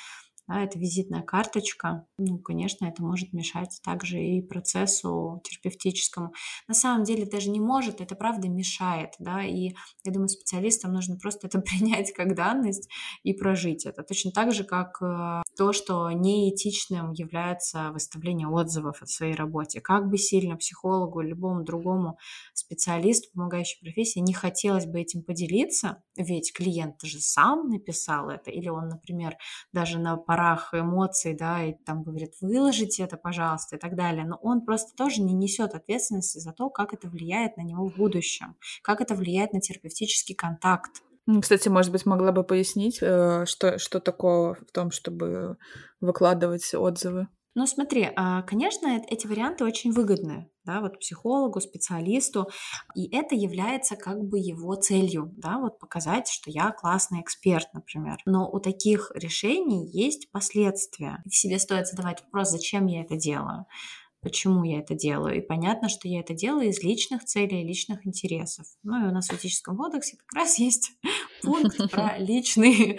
[0.47, 2.05] да, это визитная карточка.
[2.17, 6.33] Ну, конечно, это может мешать также и процессу терапевтическому.
[6.67, 11.17] На самом деле даже не может, это правда мешает, да, и я думаю, специалистам нужно
[11.17, 12.89] просто это принять как данность
[13.23, 14.03] и прожить это.
[14.03, 19.81] Точно так же, как э, то, что неэтичным является выставление отзывов о своей работе.
[19.81, 22.17] Как бы сильно психологу любому другому
[22.53, 28.69] специалисту, помогающей профессии, не хотелось бы этим поделиться, ведь клиент же сам написал это, или
[28.69, 29.37] он, например,
[29.71, 34.25] даже на парах эмоций, да, и там говорит, выложите это, пожалуйста, и так далее.
[34.25, 37.95] Но он просто тоже не несет ответственности за то, как это влияет на него в
[37.95, 41.03] будущем, как это влияет на терапевтический контакт.
[41.41, 45.57] Кстати, может быть, могла бы пояснить, э, что, что такого в том, чтобы
[46.01, 47.27] выкладывать отзывы?
[47.53, 52.49] Ну, смотри, а, конечно, эти варианты очень выгодны, да, вот психологу, специалисту,
[52.95, 58.17] и это является как бы его целью, да, вот показать, что я классный эксперт, например.
[58.25, 61.23] Но у таких решений есть последствия.
[61.29, 63.65] Себе стоит задавать вопрос, зачем я это делаю
[64.23, 65.37] почему я это делаю.
[65.37, 68.65] И понятно, что я это делаю из личных целей, личных интересов.
[68.81, 70.93] Ну и у нас в этическом кодексе как раз есть
[71.41, 72.97] пункт про личные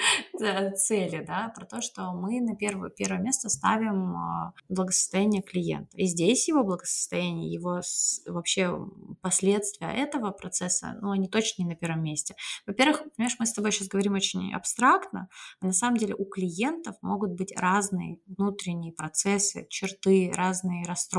[0.76, 5.96] цели, да, про то, что мы на первое, первое место ставим а, благосостояние клиента.
[5.96, 7.80] И здесь его благосостояние, его
[8.26, 8.78] вообще
[9.22, 12.36] последствия этого процесса, ну, они точно не на первом месте.
[12.66, 15.28] Во-первых, понимаешь, мы с тобой сейчас говорим очень абстрактно,
[15.60, 21.13] а на самом деле у клиентов могут быть разные внутренние процессы, черты, разные расстройства,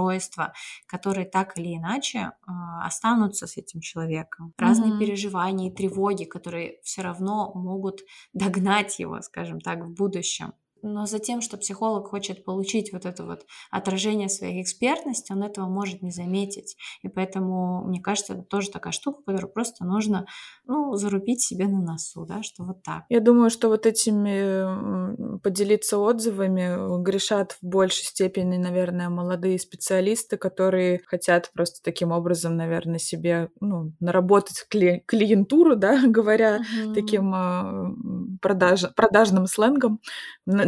[0.87, 4.53] которые так или иначе э, останутся с этим человеком.
[4.57, 4.99] Разные mm-hmm.
[4.99, 8.01] переживания и тревоги, которые все равно могут
[8.33, 10.53] догнать его, скажем так, в будущем
[10.85, 15.67] но за тем, что психолог хочет получить вот это вот отражение своей экспертности, он этого
[15.67, 16.77] может не заметить.
[17.01, 20.25] И поэтому, мне кажется, это тоже такая штука, которую просто нужно,
[20.65, 23.03] ну, зарубить себе на носу, да, что вот так.
[23.09, 31.01] Я думаю, что вот этими поделиться отзывами грешат в большей степени, наверное, молодые специалисты, которые
[31.05, 36.93] хотят просто таким образом, наверное, себе, ну, наработать кли- клиентуру, да, говоря uh-huh.
[36.93, 39.99] таким э, продаж- продажным сленгом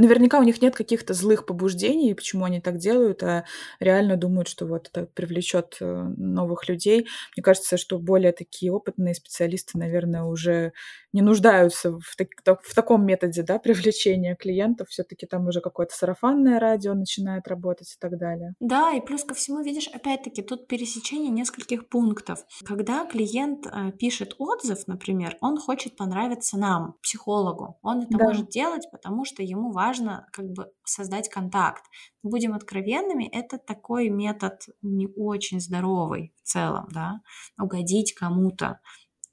[0.08, 3.46] наверняка у них нет каких-то злых побуждений, почему они так делают, а
[3.80, 5.86] реально думают, что вот это привлечет э,
[6.17, 7.08] новых людей.
[7.36, 10.74] Мне кажется, что более такие опытные специалисты, наверное, уже
[11.17, 14.89] не нуждаются в, так, в таком методе да, привлечения клиентов.
[14.89, 18.53] Все-таки там уже какое-то сарафанное радио начинает работать и так далее.
[18.60, 22.45] Да, и плюс ко всему, видишь, опять-таки, тут пересечение нескольких пунктов.
[22.63, 27.80] Когда клиент э, пишет отзыв, например, он хочет понравиться нам, психологу.
[27.82, 28.25] Он это да.
[28.25, 31.84] может делать, потому что ему важно как бы создать контакт.
[32.21, 37.21] Будем откровенными, это такой метод не очень здоровый в целом, да,
[37.60, 38.80] угодить кому-то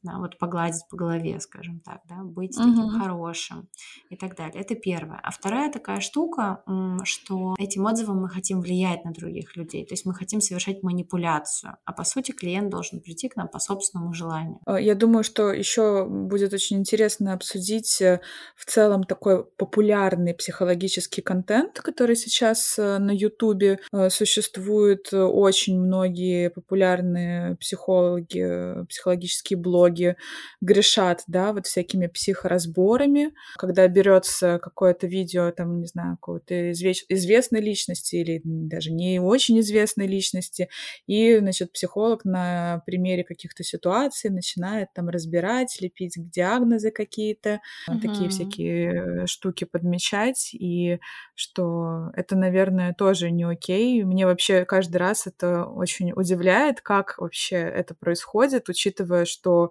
[0.04, 2.68] да, вот погладить по голове, скажем так, да, быть угу.
[2.68, 3.68] таким хорошим
[4.10, 4.60] и так далее.
[4.60, 5.18] Это первое.
[5.22, 6.62] А вторая такая штука,
[7.04, 11.76] что этим отзывом мы хотим влиять на других людей, то есть мы хотим совершать манипуляцию,
[11.84, 14.60] а по сути клиент должен прийти к нам по собственному желанию.
[14.66, 18.20] А, я думаю, что еще будет очень интересно обсудить э,
[18.56, 25.12] в целом такой популярный психологический контент, который сейчас э, на Ютубе э, существует.
[25.12, 30.16] Очень многие популярные психологи, психологические блоги психологи
[30.60, 38.16] грешат, да, вот всякими психоразборами, когда берется какое-то видео, там, не знаю, какой-то известной личности
[38.16, 40.68] или даже не очень известной личности,
[41.06, 48.00] и, значит, психолог на примере каких-то ситуаций начинает там разбирать, лепить диагнозы какие-то, угу.
[48.00, 50.98] такие всякие штуки подмечать, и
[51.34, 54.02] что это, наверное, тоже не окей.
[54.04, 59.70] Мне вообще каждый раз это очень удивляет, как вообще это происходит, учитывая, что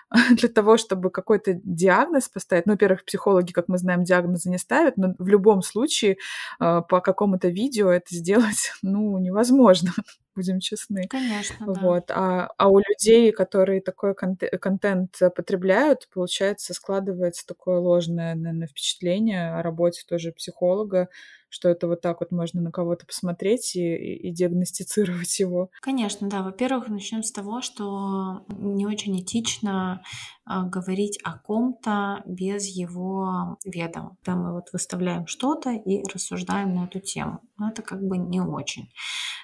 [0.37, 4.97] для того, чтобы какой-то диагноз поставить, ну, во-первых, психологи, как мы знаем, диагнозы не ставят,
[4.97, 6.17] но в любом случае
[6.59, 9.91] э, по какому-то видео это сделать, ну, невозможно,
[10.35, 11.07] будем честны.
[11.09, 11.81] Конечно, да.
[11.81, 12.11] Вот.
[12.11, 19.53] А, а у людей, которые такой контент, контент потребляют, получается, складывается такое ложное, наверное, впечатление
[19.53, 21.09] о работе тоже психолога,
[21.51, 25.69] что это вот так вот можно на кого-то посмотреть и, и, и диагностицировать его.
[25.81, 26.43] Конечно, да.
[26.43, 30.00] Во-первых, начнем с того, что не очень этично
[30.45, 34.17] а, говорить о ком-то без его ведома.
[34.23, 37.41] Когда мы вот выставляем что-то и рассуждаем на эту тему.
[37.57, 38.91] Но это как бы не очень.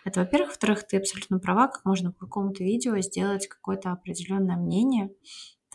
[0.04, 0.48] Это, во-первых.
[0.58, 5.12] Во-вторых, ты абсолютно права, как можно по какому-то видео сделать какое-то определенное мнение,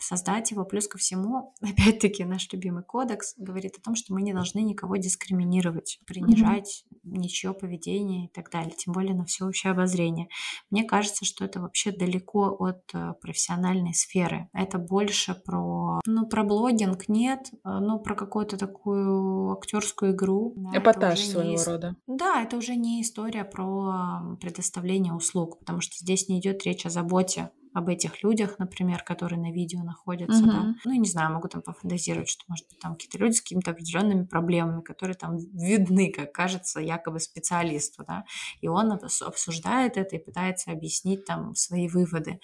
[0.03, 0.65] создать его.
[0.65, 4.97] Плюс ко всему, опять-таки, наш любимый кодекс говорит о том, что мы не должны никого
[4.97, 7.17] дискриминировать, принижать mm-hmm.
[7.17, 10.27] ничье поведение и так далее, тем более на всеобщее обозрение.
[10.69, 14.49] Мне кажется, что это вообще далеко от э, профессиональной сферы.
[14.53, 20.55] Это больше про, ну, про блогинг нет, э, но про какую-то такую актерскую игру.
[20.73, 21.63] Эпатаж своего не...
[21.63, 21.95] рода.
[22.07, 26.89] Да, это уже не история про предоставление услуг, потому что здесь не идет речь о
[26.89, 30.51] заботе об этих людях, например, которые на видео находятся, угу.
[30.51, 30.75] да.
[30.85, 33.71] Ну, я не знаю, могу там пофантазировать, что, может быть, там какие-то люди с какими-то
[33.71, 38.25] определенными проблемами, которые там видны, как кажется, якобы специалисту, да,
[38.61, 42.39] и он обсуждает это и пытается объяснить там свои выводы,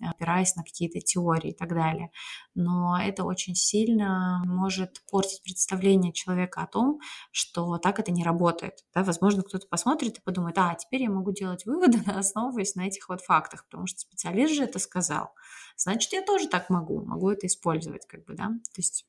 [0.00, 2.10] опираясь на какие-то теории и так далее.
[2.54, 7.00] Но это очень сильно может портить представление человека о том,
[7.32, 8.84] что так это не работает.
[8.94, 13.08] Да, возможно, кто-то посмотрит и подумает, а, теперь я могу делать выводы, основываясь на этих
[13.08, 15.34] вот фактах, потому что специалист же это сказал,
[15.76, 19.06] значит, я тоже так могу, могу это использовать, как бы, да, то есть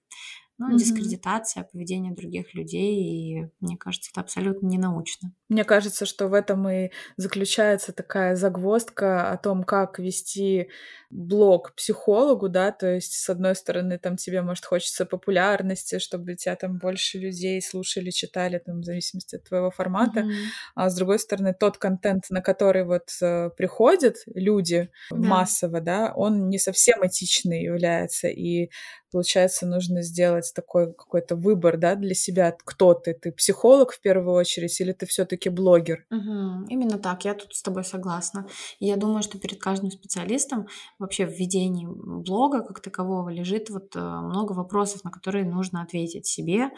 [0.57, 0.77] ну, mm-hmm.
[0.77, 5.33] дискредитация поведения других людей, и мне кажется, это абсолютно не научно.
[5.49, 10.69] Мне кажется, что в этом и заключается такая загвоздка о том, как вести
[11.09, 16.55] блог психологу, да, то есть, с одной стороны, там тебе, может, хочется популярности, чтобы тебя
[16.55, 20.45] там больше людей слушали, читали, там, в зависимости от твоего формата, mm-hmm.
[20.75, 25.17] а с другой стороны, тот контент, на который вот э, приходят люди да.
[25.17, 28.69] массово, да, он не совсем этичный является, и
[29.15, 34.35] получается, нужно сделать такой какой-то выбор, да, для себя, кто ты, ты психолог в первую
[34.35, 36.05] очередь, или ты все-таки блогер?
[36.11, 36.67] Угу.
[36.67, 38.45] Именно так, я тут с тобой согласна.
[38.77, 40.67] Я думаю, что перед каждым специалистом
[40.99, 46.27] вообще в ведении блога как такового лежит вот э, много вопросов, на которые нужно ответить
[46.27, 46.71] себе,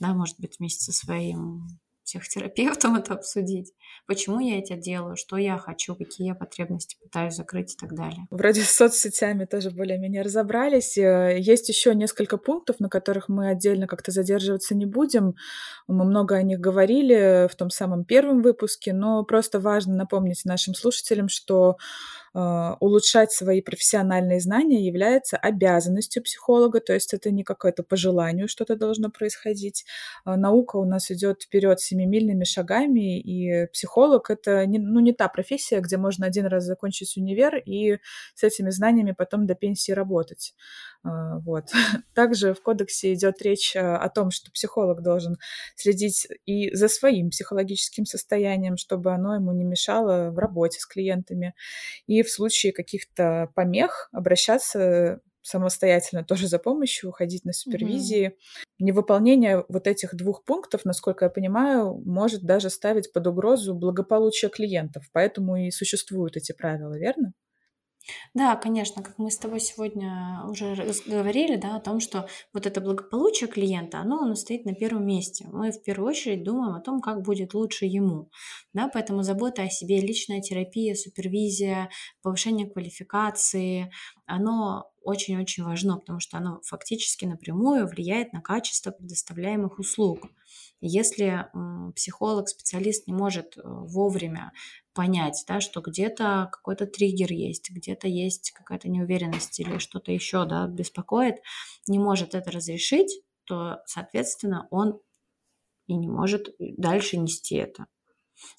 [0.00, 1.66] да, может быть, вместе со своим
[2.20, 3.72] психотерапевтом это обсудить.
[4.06, 8.26] Почему я это делаю, что я хочу, какие я потребности пытаюсь закрыть и так далее.
[8.30, 10.98] Вроде с соцсетями тоже более-менее разобрались.
[10.98, 15.34] Э, есть еще несколько пунктов, на которых мы отдельно как-то задерживаться не будем.
[15.86, 20.74] Мы много о них говорили в том самом первом выпуске, но просто важно напомнить нашим
[20.74, 21.76] слушателям, что
[22.34, 28.76] улучшать свои профессиональные знания является обязанностью психолога, то есть это не какое-то по желанию что-то
[28.76, 29.84] должно происходить.
[30.24, 35.28] А, наука у нас идет вперед семимильными шагами, и психолог это не, ну, не та
[35.28, 37.98] профессия, где можно один раз закончить универ и
[38.34, 40.54] с этими знаниями потом до пенсии работать.
[41.04, 41.70] А, вот.
[42.14, 45.36] Также в кодексе идет речь о том, что психолог должен
[45.76, 51.54] следить и за своим психологическим состоянием, чтобы оно ему не мешало в работе с клиентами.
[52.06, 58.28] И в случае каких-то помех обращаться самостоятельно тоже за помощью, уходить на супервизии.
[58.28, 58.64] Mm-hmm.
[58.78, 65.04] Невыполнение вот этих двух пунктов, насколько я понимаю, может даже ставить под угрозу благополучие клиентов.
[65.12, 67.32] Поэтому и существуют эти правила, верно?
[68.34, 70.74] Да, конечно, как мы с тобой сегодня уже
[71.06, 75.46] говорили, да, о том, что вот это благополучие клиента, оно нас стоит на первом месте.
[75.52, 78.30] Мы в первую очередь думаем о том, как будет лучше ему,
[78.72, 81.90] да, поэтому забота о себе, личная терапия, супервизия,
[82.22, 83.92] повышение квалификации,
[84.26, 90.28] оно очень-очень важно, потому что оно фактически напрямую влияет на качество предоставляемых услуг.
[90.80, 91.46] Если
[91.94, 94.52] психолог, специалист не может э, вовремя
[94.94, 100.66] понять, да, что где-то какой-то триггер есть, где-то есть какая-то неуверенность или что-то еще да,
[100.66, 101.36] беспокоит,
[101.88, 105.00] не может это разрешить, то, соответственно, он
[105.86, 107.86] и не может дальше нести это.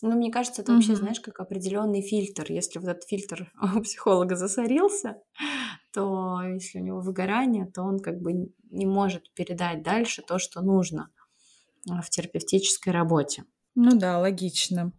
[0.01, 2.51] Но мне кажется, это вообще, знаешь, как определенный фильтр.
[2.51, 5.21] Если вот этот фильтр у психолога засорился,
[5.91, 10.61] то если у него выгорание, то он как бы не может передать дальше то, что
[10.61, 11.09] нужно
[11.89, 13.45] а, в терапевтической работе.
[13.75, 14.93] Ну да, логично.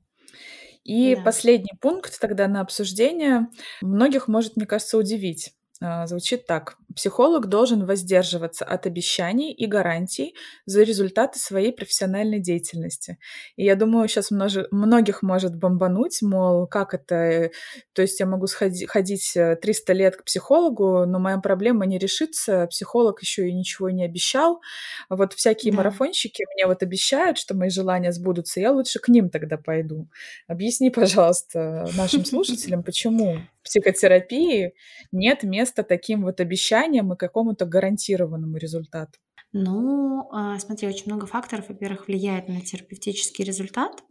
[0.84, 1.22] И да.
[1.22, 3.48] последний пункт тогда на обсуждение
[3.80, 5.54] многих может, мне кажется, удивить.
[5.86, 6.78] А, звучит так.
[6.96, 13.18] Психолог должен воздерживаться от обещаний и гарантий за результаты своей профессиональной деятельности.
[13.56, 17.50] И я думаю, сейчас множе, многих может бомбануть, мол, как это...
[17.92, 21.98] То есть я могу сходи, ходить 300 э, лет к психологу, но моя проблема не
[21.98, 24.62] решится, психолог еще и ничего не обещал.
[25.10, 25.78] Вот всякие да.
[25.78, 30.08] марафонщики мне вот обещают, что мои желания сбудутся, я лучше к ним тогда пойду.
[30.46, 34.74] Объясни, пожалуйста, нашим слушателям, почему психотерапии
[35.12, 39.18] нет места таким вот обещаниям и какому-то гарантированному результату?
[39.52, 44.02] Ну, а, смотри, очень много факторов, во-первых, влияет на терапевтический результат.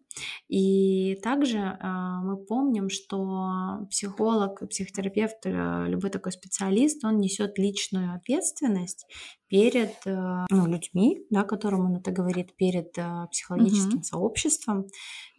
[0.47, 8.15] И также а, мы помним, что психолог, психотерапевт, э, любой такой специалист, он несет личную
[8.15, 9.05] ответственность
[9.47, 14.03] перед э, ну, людьми, да, которым он это говорит, перед э, психологическим угу.
[14.03, 14.87] сообществом,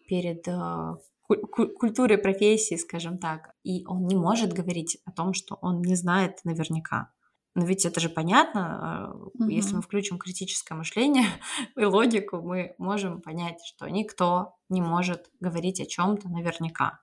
[0.08, 0.46] перед
[1.26, 6.38] культуре профессии, скажем так, и он не может говорить о том, что он не знает
[6.44, 7.12] наверняка.
[7.54, 9.48] Но ведь это же понятно, угу.
[9.48, 11.26] если мы включим критическое мышление
[11.76, 17.00] и логику, мы можем понять, что никто не может говорить о чем-то наверняка.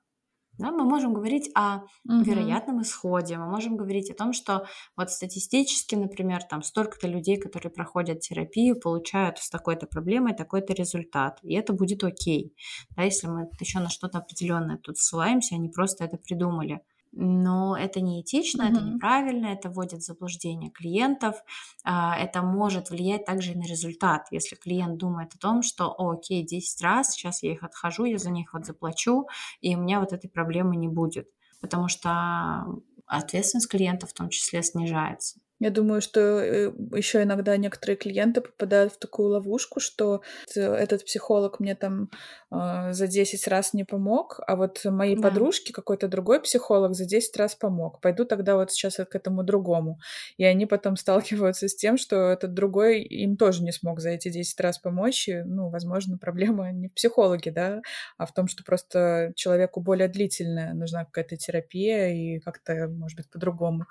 [0.61, 2.21] Да, мы можем говорить о угу.
[2.21, 7.71] вероятном исходе, мы можем говорить о том, что вот статистически, например, там столько-то людей, которые
[7.71, 12.55] проходят терапию, получают с такой-то проблемой такой-то результат, и это будет окей.
[12.95, 16.81] Да, если мы еще на что-то определенное тут ссылаемся, они просто это придумали
[17.11, 18.71] но это неэтично, mm-hmm.
[18.71, 21.35] это неправильно, это вводит в заблуждение клиентов,
[21.83, 24.27] а, это может влиять также и на результат.
[24.31, 28.17] Если клиент думает о том, что, О, окей, 10 раз, сейчас я их отхожу, я
[28.17, 29.27] за них вот заплачу,
[29.59, 31.27] и у меня вот этой проблемы не будет,
[31.59, 32.65] потому что
[33.05, 35.39] ответственность клиента в том числе снижается.
[35.61, 40.23] Я думаю, что э, еще иногда некоторые клиенты попадают в такую ловушку, что
[40.55, 42.09] этот психолог мне там
[42.49, 45.29] э, за 10 раз не помог, а вот моей да.
[45.29, 48.01] подружке какой-то другой психолог за 10 раз помог.
[48.01, 49.99] Пойду тогда вот сейчас к этому другому.
[50.37, 54.29] И они потом сталкиваются с тем, что этот другой им тоже не смог за эти
[54.29, 55.27] 10 раз помочь.
[55.27, 57.83] И, ну, возможно, проблема не в психологе, да,
[58.17, 63.29] а в том, что просто человеку более длительная нужна какая-то терапия и как-то, может быть,
[63.29, 63.85] по-другому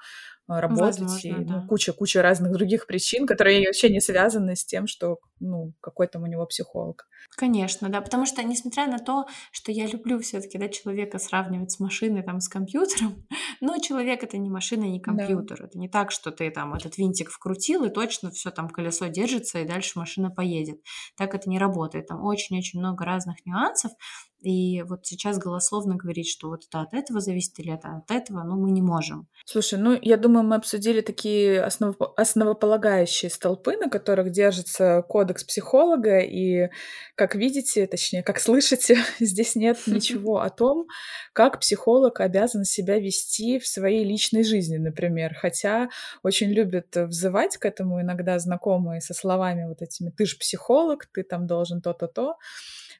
[0.59, 1.01] работать.
[1.01, 1.61] Возможно, и, да.
[1.61, 6.07] ну, куча, куча разных других причин, которые вообще не связаны с тем, что, ну, какой
[6.09, 7.07] там у него психолог.
[7.37, 11.79] Конечно, да, потому что, несмотря на то, что я люблю все-таки, да, человека сравнивать с
[11.79, 13.27] машиной, там, с компьютером,
[13.61, 15.59] но человек это не машина, не компьютер.
[15.61, 15.67] Да.
[15.67, 19.61] Это не так, что ты там этот винтик вкрутил, и точно все там колесо держится,
[19.61, 20.81] и дальше машина поедет.
[21.17, 22.09] Так это не работает.
[22.09, 23.93] Там очень-очень много разных нюансов,
[24.41, 28.43] и вот сейчас голословно говорить, что вот это от этого зависит или это от этого,
[28.43, 29.29] ну, мы не можем.
[29.45, 31.95] Слушай, ну, я думаю, мы обсудили такие основ...
[32.17, 36.71] основополагающие столпы, на которых держится кодекс психолога, и,
[37.17, 40.87] как видите, точнее, как слышите, здесь нет ничего о том,
[41.35, 45.35] как психолог обязан себя вести в своей личной жизни, например.
[45.35, 45.91] Хотя
[46.23, 51.25] очень любят взывать к этому иногда знакомые со словами вот этими «ты же психолог, ты
[51.25, 52.37] там должен то-то-то».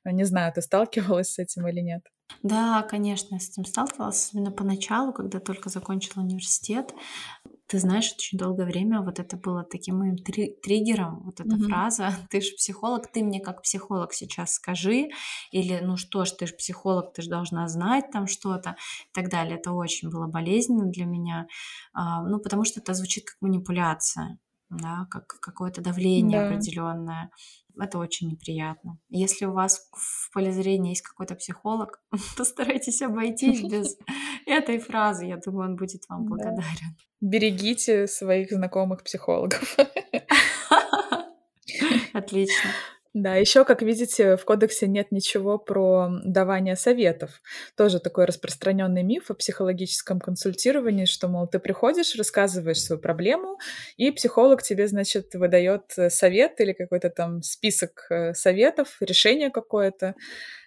[0.05, 2.03] Не знаю, ты сталкивалась с этим или нет?
[2.43, 6.95] Да, конечно, я с этим сталкивалась, особенно поначалу, когда только закончила университет.
[7.67, 11.69] Ты знаешь, очень долгое время вот это было таким моим три- триггером, вот эта mm-hmm.
[11.69, 15.11] фраза «ты же психолог, ты мне как психолог сейчас скажи»,
[15.53, 19.29] или «ну что ж, ты же психолог, ты же должна знать там что-то» и так
[19.29, 19.57] далее.
[19.57, 21.47] Это очень было болезненно для меня,
[21.93, 24.39] а, ну потому что это звучит как манипуляция
[24.71, 26.49] да, как какое-то давление да.
[26.49, 27.31] определенное.
[27.79, 28.99] Это очень неприятно.
[29.09, 32.01] Если у вас в поле зрения есть какой-то психолог,
[32.37, 33.97] постарайтесь обойтись без
[34.47, 35.27] этой фразы.
[35.27, 36.97] Я думаю, он будет вам благодарен.
[37.21, 39.77] Берегите своих знакомых психологов.
[42.13, 42.71] Отлично.
[43.13, 47.43] Да, еще, как видите, в кодексе нет ничего про давание советов.
[47.77, 53.59] Тоже такой распространенный миф о психологическом консультировании, что, мол, ты приходишь, рассказываешь свою проблему,
[53.97, 60.15] и психолог тебе, значит, выдает совет или какой-то там список э, советов, решение какое-то.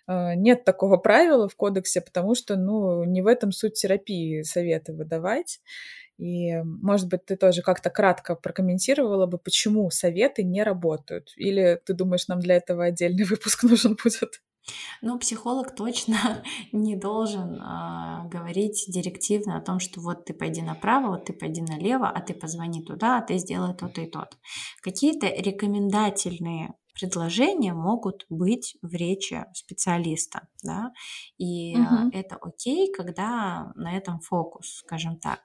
[0.08, 4.94] Э, нет такого правила в кодексе, потому что, ну, не в этом суть терапии советы
[4.94, 5.60] выдавать.
[6.18, 11.34] И, может быть, ты тоже как-то кратко прокомментировала бы, почему советы не работают?
[11.36, 14.42] Или ты думаешь, нам для этого отдельный выпуск нужен будет?
[15.02, 21.10] Ну, психолог точно не должен э, говорить директивно о том, что вот ты пойди направо,
[21.10, 24.38] вот ты пойди налево, а ты позвони туда, а ты сделай то-то и то-то.
[24.82, 30.92] Какие-то рекомендательные предложения могут быть в речи специалиста, да,
[31.38, 32.10] и угу.
[32.14, 35.40] это окей, когда на этом фокус, скажем так.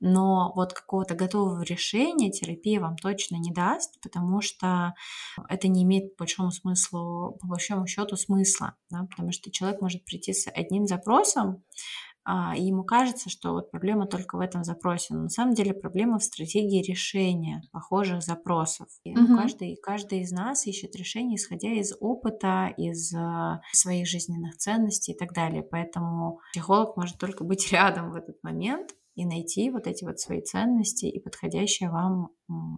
[0.00, 4.94] Но вот какого-то готового решения терапия вам точно не даст, потому что
[5.48, 10.04] это не имеет по большому смыслу, по большому счету смысла, да, потому что человек может
[10.04, 11.62] прийти с одним запросом,
[12.26, 15.14] и ему кажется, что вот проблема только в этом запросе.
[15.14, 18.88] Но на самом деле проблема в стратегии решения похожих запросов.
[19.04, 24.56] И, ну, каждый, каждый из нас ищет решение, исходя из опыта, из э, своих жизненных
[24.56, 25.62] ценностей и так далее.
[25.62, 30.40] Поэтому психолог может только быть рядом в этот момент и найти вот эти вот свои
[30.40, 32.30] ценности и подходящее вам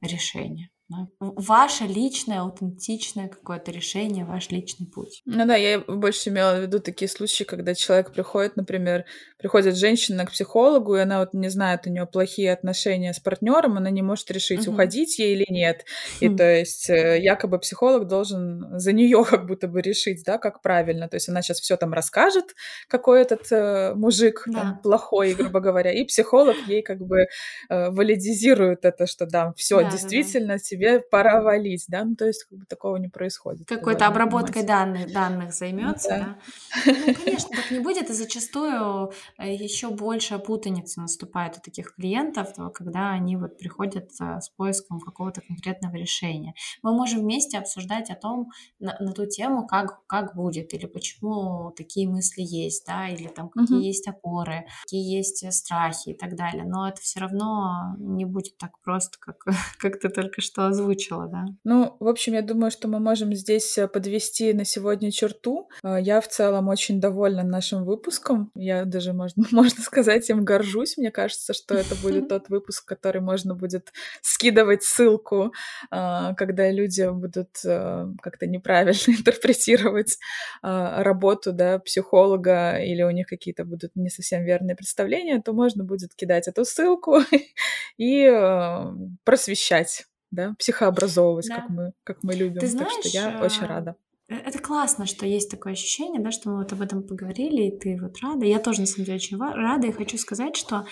[0.03, 0.71] решение.
[1.18, 5.20] Ваше личное, аутентичное какое-то решение, ваш личный путь.
[5.24, 9.05] Ну да, я больше имела в виду такие случаи, когда человек приходит, например,
[9.37, 13.78] приходит женщина к психологу, и она вот не знает, у нее плохие отношения с партнером,
[13.78, 14.74] она не может решить, угу.
[14.74, 15.84] уходить ей или нет.
[16.20, 16.37] И хм.
[16.37, 21.09] то есть э, якобы психолог должен за нее как будто бы решить, да, как правильно.
[21.09, 22.55] То есть она сейчас все там расскажет,
[22.87, 24.61] какой этот э, мужик да.
[24.61, 27.26] там, плохой, грубо говоря, и психолог ей как бы
[27.68, 32.14] э, валидизирует это, что да, все да, действительно да, да тебе пора валить, да, ну,
[32.14, 33.66] то есть как бы такого не происходит.
[33.66, 36.39] Какой-то обработкой данных, данных займется, да.
[36.87, 36.97] да.
[37.07, 42.55] Ну, конечно, так не будет, и зачастую э, еще больше путаницы наступает у таких клиентов,
[42.74, 46.55] когда они вот приходят э, с поиском какого-то конкретного решения.
[46.83, 51.72] Мы можем вместе обсуждать о том, на, на ту тему, как, как будет, или почему
[51.77, 53.85] такие мысли есть, да, или там какие угу.
[53.85, 56.64] есть опоры, какие есть страхи и так далее.
[56.64, 59.45] Но это все равно не будет так просто, как,
[59.79, 61.45] как ты только что озвучила, да.
[61.64, 65.69] Ну, в общем, я думаю, что мы можем здесь э, подвести на сегодня черту.
[65.83, 68.51] Э, я в целом очень довольна нашим выпуском.
[68.55, 70.97] Я даже, можно, можно сказать, им горжусь.
[70.97, 73.93] Мне кажется, что это будет тот выпуск, который можно будет
[74.23, 75.53] скидывать ссылку,
[75.91, 80.19] э, когда люди будут как-то неправильно интерпретировать
[80.62, 86.14] работу да, психолога или у них какие-то будут не совсем верные представления, то можно будет
[86.14, 87.19] кидать эту ссылку
[87.99, 88.27] и
[89.25, 90.07] просвещать
[90.37, 91.57] да, психообразовывать, да.
[91.57, 92.61] как мы, как мы любим.
[92.61, 93.97] Ты знаешь, так что я очень а, рада.
[94.28, 97.78] Э, это классно, что есть такое ощущение, да, что мы вот об этом поговорили, и
[97.78, 98.45] ты вот рада.
[98.45, 100.87] Я тоже, на самом деле, очень рада, и хочу сказать, что,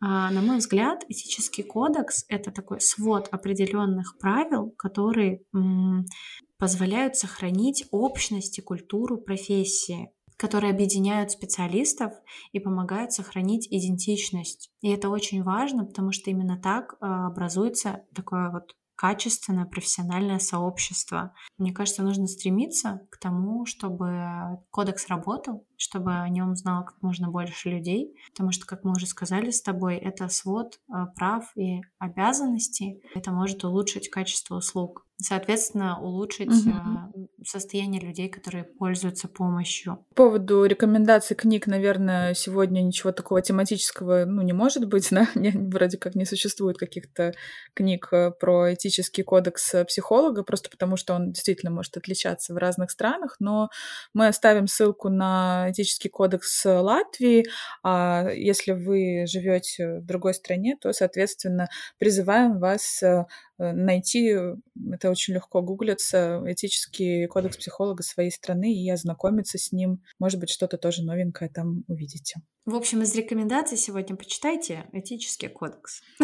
[0.00, 5.42] а, на мой взгляд, этический кодекс— это такой свод определенных правил, которые
[6.58, 12.14] позволяют сохранить общность и культуру профессии которые объединяют специалистов
[12.52, 14.70] и помогают сохранить идентичность.
[14.80, 21.32] И это очень важно, потому что именно так а, образуется такое вот качественное профессиональное сообщество.
[21.56, 27.30] Мне кажется, нужно стремиться к тому, чтобы кодекс работал, чтобы о нем знало как можно
[27.30, 31.80] больше людей, потому что, как мы уже сказали с тобой, это свод э, прав и
[31.98, 33.02] обязанностей.
[33.14, 37.28] Это может улучшить качество услуг соответственно, улучшить угу.
[37.44, 40.04] состояние людей, которые пользуются помощью.
[40.14, 45.28] По поводу рекомендаций книг, наверное, сегодня ничего такого тематического, ну, не может быть, да?
[45.34, 47.32] Вроде как не существует каких-то
[47.74, 52.56] книг э, про этический кодекс э, психолога, просто потому что он действительно может отличаться в
[52.56, 53.68] разных странах, но
[54.14, 57.46] мы оставим ссылку на этический кодекс Латвии,
[57.82, 61.68] а если вы живете в другой стране, то, соответственно,
[61.98, 63.02] призываем вас
[63.60, 64.34] найти
[64.92, 70.02] это очень легко гуглится, этический кодекс психолога своей страны и ознакомиться с ним.
[70.18, 72.40] Может быть, что-то тоже новенькое там увидите.
[72.64, 76.02] В общем, из рекомендаций сегодня почитайте этический кодекс.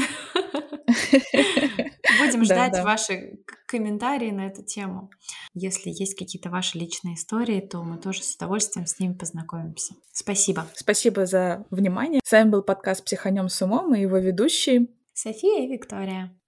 [2.19, 2.85] Будем ждать да, да.
[2.85, 5.11] ваши комментарии на эту тему.
[5.55, 9.95] Если есть какие-то ваши личные истории, то мы тоже с удовольствием с ними познакомимся.
[10.13, 10.67] Спасибо.
[10.75, 12.21] Спасибо за внимание.
[12.25, 16.39] С вами был подкаст «Психанем с умом» и его ведущие София и Виктория.